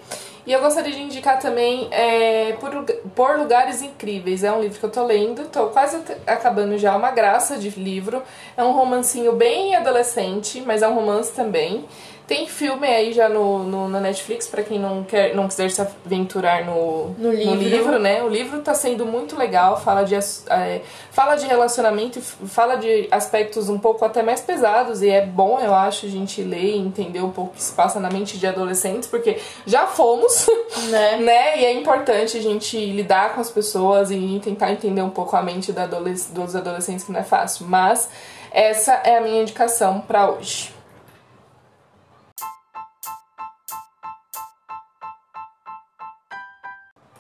[0.47, 2.71] E eu gostaria de indicar também é, por,
[3.17, 4.45] por Lugares Incríveis.
[4.45, 8.23] É um livro que eu tô lendo, tô quase acabando já, uma graça de livro.
[8.57, 11.85] É um romancinho bem adolescente, mas é um romance também.
[12.27, 15.81] Tem filme aí já no, no- na Netflix, pra quem não, quer, não quiser se
[15.81, 17.55] aventurar no, No livro.
[17.55, 18.21] livro, né?
[18.25, 20.81] O livro tá sendo muito legal, fala de, é,
[21.13, 25.61] fala de relacionamento, e fala de aspectos um pouco até mais pesados, e é bom,
[25.61, 28.39] eu acho, a gente ler e entender um pouco o que se passa na mente
[28.39, 30.49] de adolescentes, porque já fomos,
[30.91, 31.17] Né?
[31.19, 31.61] né?
[31.61, 35.43] E é importante a gente lidar com as pessoas e tentar entender um pouco a
[35.43, 37.67] mente da adolesc- dos adolescentes, que não é fácil.
[37.67, 38.09] Mas
[38.51, 40.75] essa é a minha indicação pra hoje.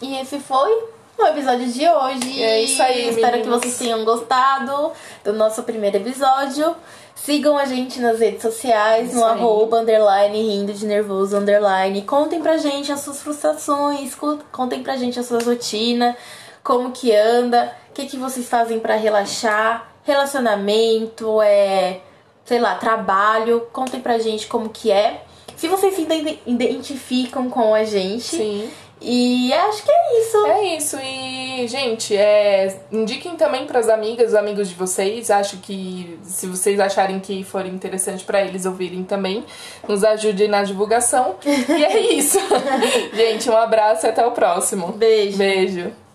[0.01, 0.70] E esse foi
[1.18, 2.42] o episódio de hoje.
[2.42, 3.61] É isso aí, Espero que meninas.
[3.61, 4.92] vocês tenham gostado
[5.24, 6.74] do nosso primeiro episódio.
[7.14, 9.32] Sigam a gente nas redes sociais, Isso no aí.
[9.32, 12.03] arroba, underline, rindo de nervoso, underline.
[12.03, 16.14] Contem pra gente as suas frustrações, co- contem pra gente a sua rotina,
[16.62, 22.01] como que anda, o que, que vocês fazem pra relaxar, relacionamento, é,
[22.44, 23.66] sei lá, trabalho.
[23.72, 25.22] Contem pra gente como que é.
[25.57, 28.36] Se vocês se ide- identificam com a gente.
[28.36, 28.70] Sim.
[29.01, 30.47] E acho que é isso.
[30.47, 35.30] É isso, e gente, é, indiquem também pras amigas, os amigos de vocês.
[35.30, 39.44] Acho que se vocês acharem que for interessante pra eles ouvirem também,
[39.86, 41.36] nos ajudem na divulgação.
[41.44, 42.38] e é isso.
[43.14, 44.92] gente, um abraço e até o próximo.
[44.92, 45.36] Beijo.
[45.36, 46.05] Beijo.